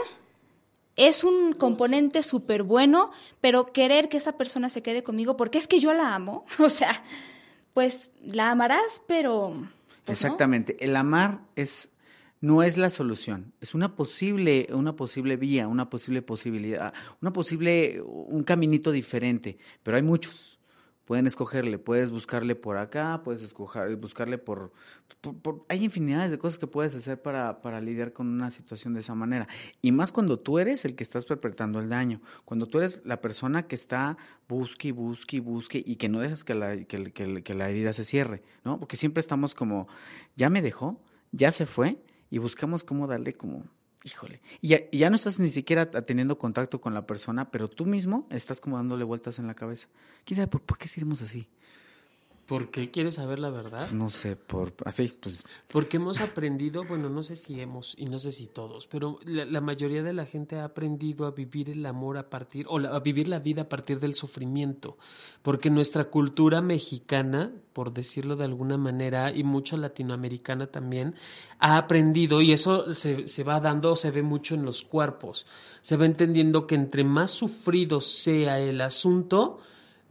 [0.95, 5.67] es un componente súper bueno, pero querer que esa persona se quede conmigo porque es
[5.67, 7.03] que yo la amo, o sea,
[7.74, 9.67] pues la amarás, pero...
[10.12, 10.78] Exactamente.
[10.84, 11.91] El amar es
[12.41, 16.91] no es la solución, es una posible, una posible vía, una posible posibilidad,
[17.22, 20.59] una posible, un caminito diferente, pero hay muchos.
[21.12, 23.53] Pueden escogerle, puedes buscarle por acá, puedes
[23.99, 24.72] buscarle por,
[25.68, 29.14] Hay infinidades de cosas que puedes hacer para, para lidiar con una situación de esa
[29.14, 29.45] manera.
[29.82, 33.20] Y más cuando tú eres el que estás perpetrando el daño, cuando tú eres la
[33.20, 34.16] persona que está
[34.47, 38.05] busque, y busque, y busque y que no dejas que la, que la herida se
[38.05, 38.80] cierre, ¿no?
[38.80, 39.89] Porque siempre estamos como,
[40.38, 40.97] ya me dejó,
[41.34, 41.97] ya se fue
[42.30, 43.66] y buscamos cómo darle como
[44.04, 44.41] Híjole.
[44.62, 48.60] Y ya, no estás ni siquiera teniendo contacto con la persona, pero tú mismo estás
[48.60, 49.88] como dándole vueltas en la cabeza.
[50.26, 51.47] ¿Quién sabe por, por qué seríamos así?
[52.52, 53.89] ¿Por qué quieres saber la verdad?
[53.91, 55.45] No sé, por así, pues.
[55.70, 59.45] Porque hemos aprendido, bueno, no sé si hemos y no sé si todos, pero la,
[59.45, 62.89] la mayoría de la gente ha aprendido a vivir el amor a partir, o la-
[62.89, 64.97] a vivir la vida a partir del sufrimiento.
[65.43, 71.16] Porque nuestra cultura mexicana, por decirlo de alguna manera, y mucha latinoamericana también,
[71.60, 75.45] ha aprendido, y eso se, se va dando, se ve mucho en los cuerpos.
[75.82, 79.60] Se va entendiendo que entre más sufrido sea el asunto,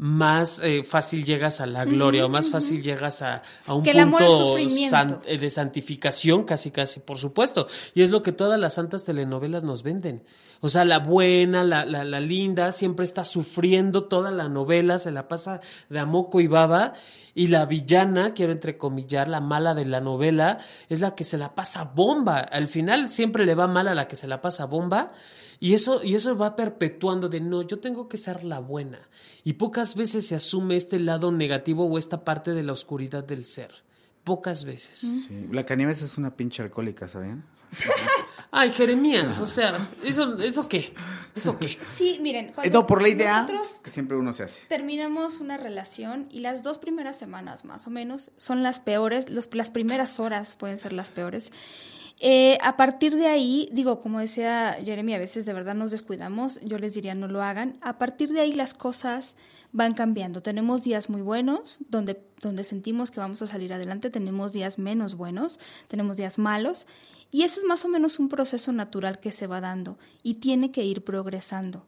[0.03, 3.93] más eh, fácil llegas a la gloria o más fácil llegas a, a un Que
[3.93, 4.57] punto
[4.89, 7.67] san- eh, de santificación, casi, casi, por supuesto.
[7.95, 10.23] Y es lo que todas las santas telenovelas nos venden.
[10.63, 15.11] O sea, la buena, la, la, la linda, siempre está sufriendo toda la novela, se
[15.11, 16.95] la pasa de a moco y baba.
[17.35, 21.55] Y la villana, quiero entrecomillar, la mala de la novela, es la que se la
[21.55, 22.39] pasa bomba.
[22.39, 25.13] Al final siempre le va mal a la que se la pasa bomba.
[25.61, 28.99] Y eso, y eso va perpetuando de no, yo tengo que ser la buena.
[29.45, 33.45] Y pocas veces se asume este lado negativo o esta parte de la oscuridad del
[33.45, 33.71] ser.
[34.25, 34.99] Pocas veces.
[35.01, 35.29] Sí.
[35.49, 37.45] Blancanieves es una pinche alcohólica, ¿sabían?
[38.53, 40.93] Ay, Jeremías, o sea, ¿eso, ¿eso qué?
[41.37, 41.79] ¿Eso qué?
[41.89, 42.53] Sí, miren.
[42.65, 44.67] Eh, no, por la idea nosotros que siempre uno se hace.
[44.67, 49.49] terminamos una relación y las dos primeras semanas más o menos son las peores, los-
[49.55, 51.53] las primeras horas pueden ser las peores.
[52.23, 56.61] Eh, a partir de ahí, digo, como decía Jeremy, a veces de verdad nos descuidamos,
[56.63, 57.79] yo les diría no lo hagan.
[57.81, 59.37] A partir de ahí las cosas
[59.73, 60.43] van cambiando.
[60.43, 65.15] Tenemos días muy buenos, donde, donde sentimos que vamos a salir adelante, tenemos días menos
[65.15, 65.59] buenos,
[65.89, 66.87] tenemos días malos,
[67.31, 70.73] y ese es más o menos un proceso natural que se va dando y tiene
[70.73, 71.87] que ir progresando.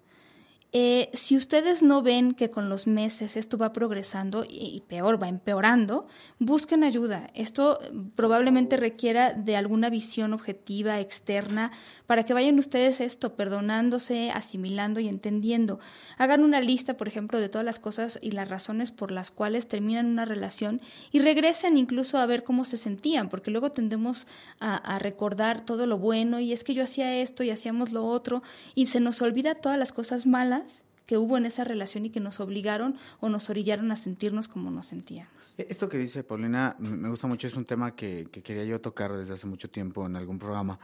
[0.74, 5.28] Eh, si ustedes no ven que con los meses esto va progresando y, peor, va
[5.28, 6.06] empeorando,
[6.38, 7.28] busquen ayuda.
[7.34, 11.72] Esto eh, probablemente requiera de alguna visión objetiva, externa,
[12.06, 15.78] para que vayan ustedes esto, perdonándose, asimilando y entendiendo.
[16.16, 19.68] Hagan una lista, por ejemplo, de todas las cosas y las razones por las cuales
[19.68, 24.26] terminan una relación y regresen incluso a ver cómo se sentían, porque luego tendemos
[24.58, 28.42] a recordar todo lo bueno y es que yo hacía esto y hacíamos lo otro
[28.74, 30.61] y se nos olvida todas las cosas malas
[31.06, 34.70] que hubo en esa relación y que nos obligaron o nos orillaron a sentirnos como
[34.70, 35.54] nos sentíamos.
[35.58, 38.80] E, Esto que dice Paulina me gusta mucho, es un tema que, que quería yo
[38.80, 40.78] tocar desde hace mucho tiempo en algún programa.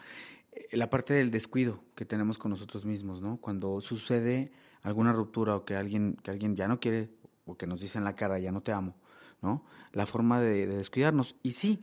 [0.53, 3.39] Eh, La parte del descuido que tenemos con nosotros mismos, ¿no?
[3.39, 4.53] Cuando sucede
[4.83, 7.11] alguna ruptura o que alguien, que alguien ya no quiere
[7.47, 8.95] o que nos dice en la cara, ya no te amo,
[9.41, 9.65] ¿no?
[9.93, 11.37] La forma de descuidarnos.
[11.43, 11.83] Y sí,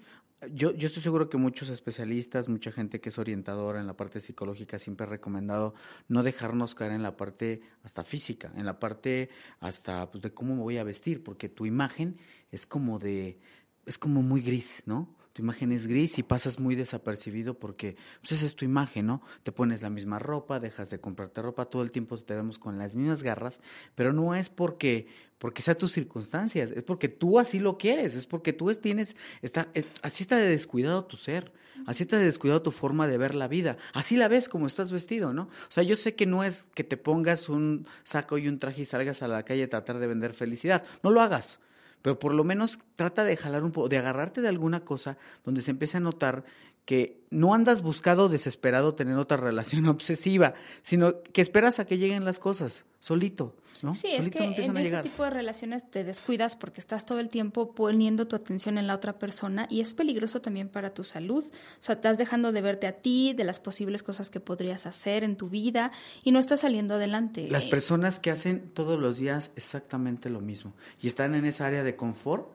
[0.54, 4.22] yo, yo estoy seguro que muchos especialistas, mucha gente que es orientadora en la parte
[4.22, 5.74] psicológica siempre ha recomendado
[6.08, 9.30] no dejarnos caer en la parte hasta física, en la parte
[9.60, 12.18] hasta pues, de cómo me voy a vestir, porque tu imagen
[12.52, 13.40] es como de,
[13.86, 15.16] es como muy gris, ¿no?
[15.36, 19.22] Tu imagen es gris y pasas muy desapercibido porque pues esa es tu imagen, ¿no?
[19.44, 22.78] Te pones la misma ropa, dejas de comprarte ropa, todo el tiempo te vemos con
[22.78, 23.60] las mismas garras,
[23.96, 25.08] pero no es porque
[25.38, 29.18] porque sea tus circunstancias, es porque tú así lo quieres, es porque tú es- tienes
[29.42, 31.52] está es- así está de descuidado tu ser.
[31.86, 33.76] Así está de descuidado tu forma de ver la vida.
[33.92, 35.44] Así la ves como estás vestido, ¿no?
[35.44, 38.84] O sea, yo sé que no es que te pongas un saco y un traje
[38.84, 40.86] y salgas a la calle a tratar de vender felicidad.
[41.04, 41.60] No lo hagas
[42.06, 45.64] pero por lo menos trata de jalar un poco, de agarrarte de alguna cosa donde
[45.64, 46.44] se empiece a notar
[46.86, 52.24] que no andas buscado desesperado tener otra relación obsesiva, sino que esperas a que lleguen
[52.26, 53.94] las cosas, solito, ¿no?
[53.94, 57.20] Sí, es Solito que empiezan en ese tipo de relaciones te descuidas porque estás todo
[57.20, 61.04] el tiempo poniendo tu atención en la otra persona y es peligroso también para tu
[61.04, 61.44] salud.
[61.44, 65.24] O sea, estás dejando de verte a ti, de las posibles cosas que podrías hacer
[65.24, 65.92] en tu vida
[66.24, 67.48] y no estás saliendo adelante.
[67.50, 71.66] Las Eh, personas que hacen todos los días exactamente lo mismo y están en esa
[71.66, 72.48] área de confort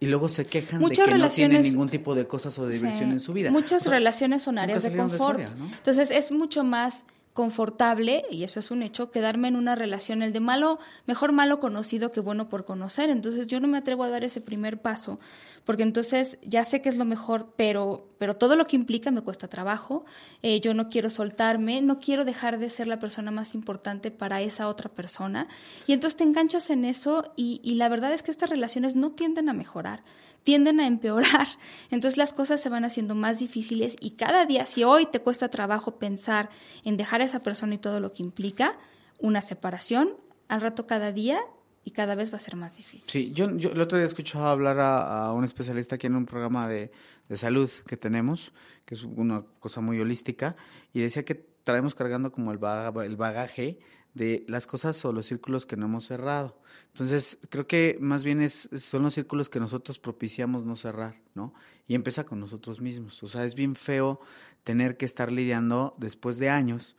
[0.00, 2.74] y luego se quejan Muchas de que no tienen ningún tipo de cosas o de
[2.74, 3.12] diversión Sí.
[3.12, 3.50] en su vida.
[3.50, 5.40] Muchas O sea, relaciones son áreas de confort.
[5.76, 7.04] Entonces es mucho más
[7.40, 11.58] confortable, y eso es un hecho, quedarme en una relación, el de malo, mejor malo
[11.58, 13.08] conocido que bueno por conocer.
[13.08, 15.18] Entonces yo no me atrevo a dar ese primer paso,
[15.64, 19.22] porque entonces ya sé que es lo mejor, pero, pero todo lo que implica me
[19.22, 20.04] cuesta trabajo.
[20.42, 24.42] Eh, yo no quiero soltarme, no quiero dejar de ser la persona más importante para
[24.42, 25.48] esa otra persona.
[25.86, 29.12] Y entonces te enganchas en eso y, y la verdad es que estas relaciones no
[29.12, 30.02] tienden a mejorar
[30.42, 31.48] tienden a empeorar.
[31.90, 35.48] Entonces las cosas se van haciendo más difíciles y cada día, si hoy te cuesta
[35.48, 36.50] trabajo pensar
[36.84, 38.78] en dejar a esa persona y todo lo que implica,
[39.18, 40.16] una separación,
[40.48, 41.40] al rato cada día
[41.84, 43.08] y cada vez va a ser más difícil.
[43.10, 46.26] Sí, yo, yo el otro día escuchaba hablar a, a un especialista aquí en un
[46.26, 46.90] programa de,
[47.28, 48.52] de salud que tenemos,
[48.84, 50.56] que es una cosa muy holística,
[50.92, 53.78] y decía que traemos cargando como el, baga- el bagaje
[54.12, 56.58] de las cosas o los círculos que no hemos cerrado.
[56.88, 61.54] Entonces, creo que más bien es, son los círculos que nosotros propiciamos no cerrar, ¿no?
[61.86, 63.22] Y empieza con nosotros mismos.
[63.22, 64.20] O sea, es bien feo
[64.64, 66.96] tener que estar lidiando después de años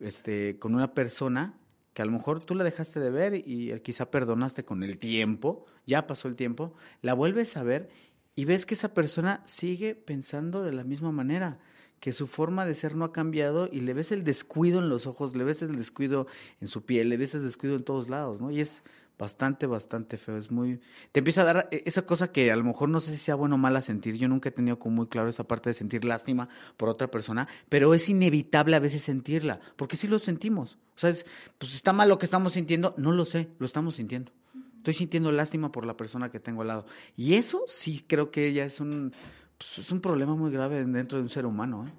[0.00, 1.58] este, con una persona
[1.94, 5.66] que a lo mejor tú la dejaste de ver y quizá perdonaste con el tiempo,
[5.86, 7.90] ya pasó el tiempo, la vuelves a ver
[8.34, 11.58] y ves que esa persona sigue pensando de la misma manera,
[12.00, 15.06] que su forma de ser no ha cambiado y le ves el descuido en los
[15.06, 16.26] ojos, le ves el descuido
[16.60, 18.50] en su piel, le ves el descuido en todos lados, ¿no?
[18.50, 18.82] Y es
[19.18, 20.80] bastante, bastante feo, es muy...
[21.12, 23.34] Te empieza a dar e, esa cosa que a lo mejor no sé si sea
[23.34, 26.04] bueno o mala sentir, yo nunca he tenido como muy claro esa parte de sentir
[26.04, 31.00] lástima por otra persona, pero es inevitable a veces sentirla, porque sí lo sentimos, o
[31.00, 31.26] sea, es,
[31.58, 34.32] pues está mal lo que estamos sintiendo, no lo sé, lo estamos sintiendo.
[34.78, 36.86] Estoy sintiendo lástima por la persona que tengo al lado.
[37.16, 39.12] Y eso sí creo que ella es un,
[39.56, 41.84] pues, es un problema muy grave dentro de un ser humano.
[41.86, 41.90] ¿eh?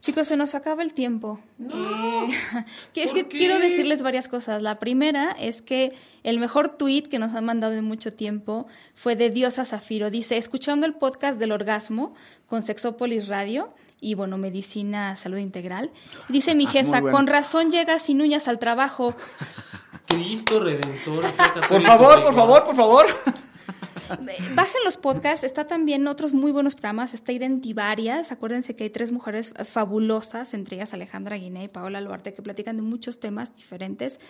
[0.00, 1.40] Chicos, se nos acaba el tiempo.
[1.58, 1.74] No.
[1.74, 2.28] Eh,
[2.92, 3.38] que es ¿Por que qué?
[3.38, 4.62] quiero decirles varias cosas.
[4.62, 5.92] La primera es que
[6.22, 10.10] el mejor tweet que nos han mandado en mucho tiempo fue de Diosa Zafiro.
[10.10, 12.14] Dice, escuchando el podcast del orgasmo
[12.46, 15.90] con Sexópolis Radio y bueno, medicina, salud integral.
[16.28, 17.16] Dice mi Ah, jefa, bueno.
[17.16, 19.14] con razón llegas sin uñas al trabajo.
[20.06, 21.24] Cristo Redentor.
[21.68, 23.06] Por favor, por favor, por favor.
[24.54, 29.12] Bajen los podcasts, está también otros muy buenos programas, está Identivarias, acuérdense que hay tres
[29.12, 34.20] mujeres fabulosas, entre ellas Alejandra Guinea y Paola Luarte, que platican de muchos temas diferentes.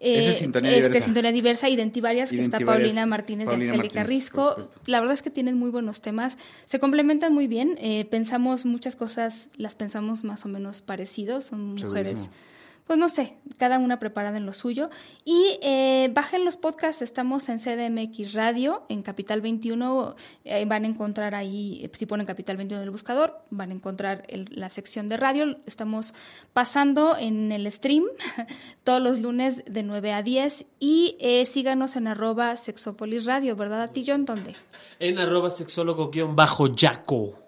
[0.00, 1.04] Esa es Sintonía este, Diversa.
[1.04, 4.56] Sintonía Diversa, Identivarias, que está Paulina Martínez Paulina y Angélica Risco.
[4.86, 8.94] La verdad es que tienen muy buenos temas, se complementan muy bien, eh, pensamos muchas
[8.94, 12.57] cosas, las pensamos más o menos parecidos, son mujeres Segurísimo.
[12.88, 14.90] Pues no sé, cada una preparada en lo suyo.
[15.24, 20.88] Y eh, bajen los podcasts, estamos en CDMX Radio, en Capital 21, eh, van a
[20.88, 24.70] encontrar ahí, eh, si ponen Capital 21 en el buscador, van a encontrar el- la
[24.70, 25.56] sección de radio.
[25.66, 26.14] Estamos
[26.52, 28.04] pasando en el stream
[28.84, 33.82] todos los lunes de 9 a 10 y eh, síganos en arroba Sexópolis Radio, ¿verdad?
[33.82, 34.02] ¿A ti?
[34.08, 34.56] ¿Dónde?
[34.98, 37.47] En arroba sexólogo guion bajo Yaco.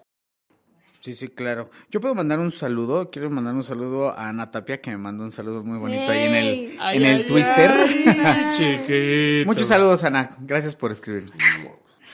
[1.01, 1.71] Sí, sí, claro.
[1.89, 3.09] Yo puedo mandar un saludo.
[3.09, 6.25] Quiero mandar un saludo a Ana Tapia, que me mandó un saludo muy bonito ahí
[6.25, 6.47] en el,
[6.79, 7.71] en el ay, Twister.
[8.23, 9.47] ay, chiquito.
[9.47, 10.37] Muchos saludos, Ana.
[10.41, 11.25] Gracias por escribir.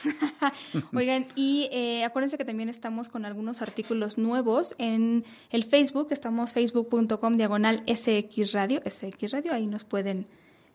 [0.94, 6.08] Oigan, y eh, acuérdense que también estamos con algunos artículos nuevos en el Facebook.
[6.10, 10.26] Estamos facebook.com diagonal SX Radio, SX Radio, ahí nos pueden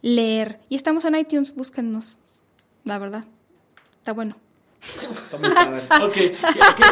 [0.03, 0.59] leer.
[0.69, 2.19] Y estamos en iTunes, búsquennos.
[2.83, 3.25] La verdad,
[3.97, 4.35] está bueno.
[4.83, 5.83] Está muy padre.
[6.03, 6.13] Ok,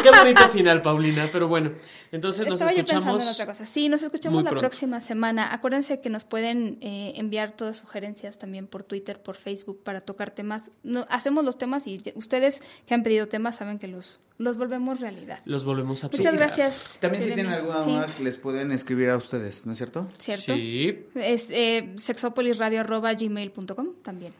[0.02, 1.28] qué, bonito final, Paulina.
[1.30, 1.72] Pero bueno,
[2.10, 3.34] entonces nos Estaba yo pensando en escuchamos.
[3.34, 3.66] otra cosa.
[3.66, 4.60] Sí, nos escuchamos la pronto.
[4.68, 5.52] próxima semana.
[5.52, 10.30] Acuérdense que nos pueden eh, enviar todas sugerencias también por Twitter, por Facebook, para tocar
[10.30, 10.70] temas.
[10.82, 14.98] No, hacemos los temas y ustedes que han pedido temas saben que los, los volvemos
[15.00, 15.40] realidad.
[15.44, 16.98] Los volvemos a Muchas gracias.
[17.00, 17.90] También si tienen alguna Sí.
[17.90, 20.06] duda que les pueden escribir a ustedes, ¿no es cierto?
[20.18, 20.54] ¿cierto?
[20.54, 21.06] Sí.
[21.14, 24.32] Es eh, sexopolisradio.gmail.com también.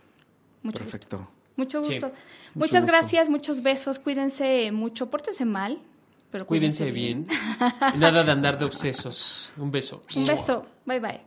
[0.63, 1.29] Mucho gusto.
[1.57, 1.93] Mucho Sí.
[1.95, 2.13] gusto.
[2.55, 2.97] Muchas gusto.
[2.97, 3.99] gracias, muchos besos.
[3.99, 5.79] Cuídense mucho, pórtense mal,
[6.31, 7.27] pero Cuídense bien.
[7.99, 9.51] Nada de andar de obsesos.
[9.57, 10.03] Un beso.
[10.15, 10.67] Un beso.
[10.87, 11.21] Bye bye.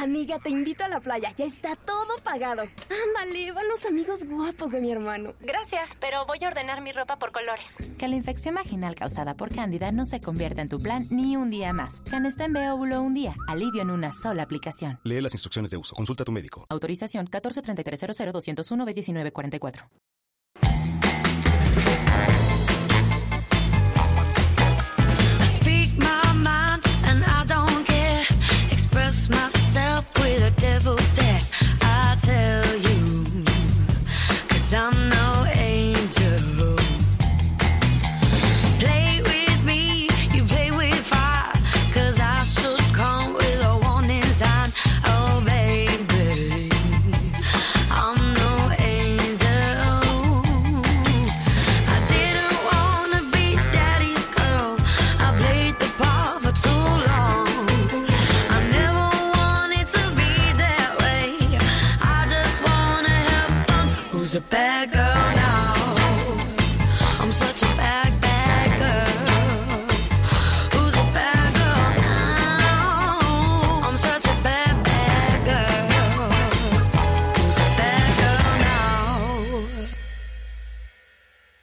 [0.00, 1.32] Amiga, te invito a la playa.
[1.34, 2.62] Ya está todo pagado.
[2.62, 5.34] Ándale, van los amigos guapos de mi hermano.
[5.40, 7.74] Gracias, pero voy a ordenar mi ropa por colores.
[7.98, 11.50] Que la infección vaginal causada por cándida no se convierta en tu plan ni un
[11.50, 12.00] día más.
[12.02, 13.34] Canesten B óvulo un día.
[13.48, 15.00] Alivio en una sola aplicación.
[15.02, 15.96] Lee las instrucciones de uso.
[15.96, 16.64] Consulta a tu médico.
[16.68, 19.88] Autorización 14300 201 B1944.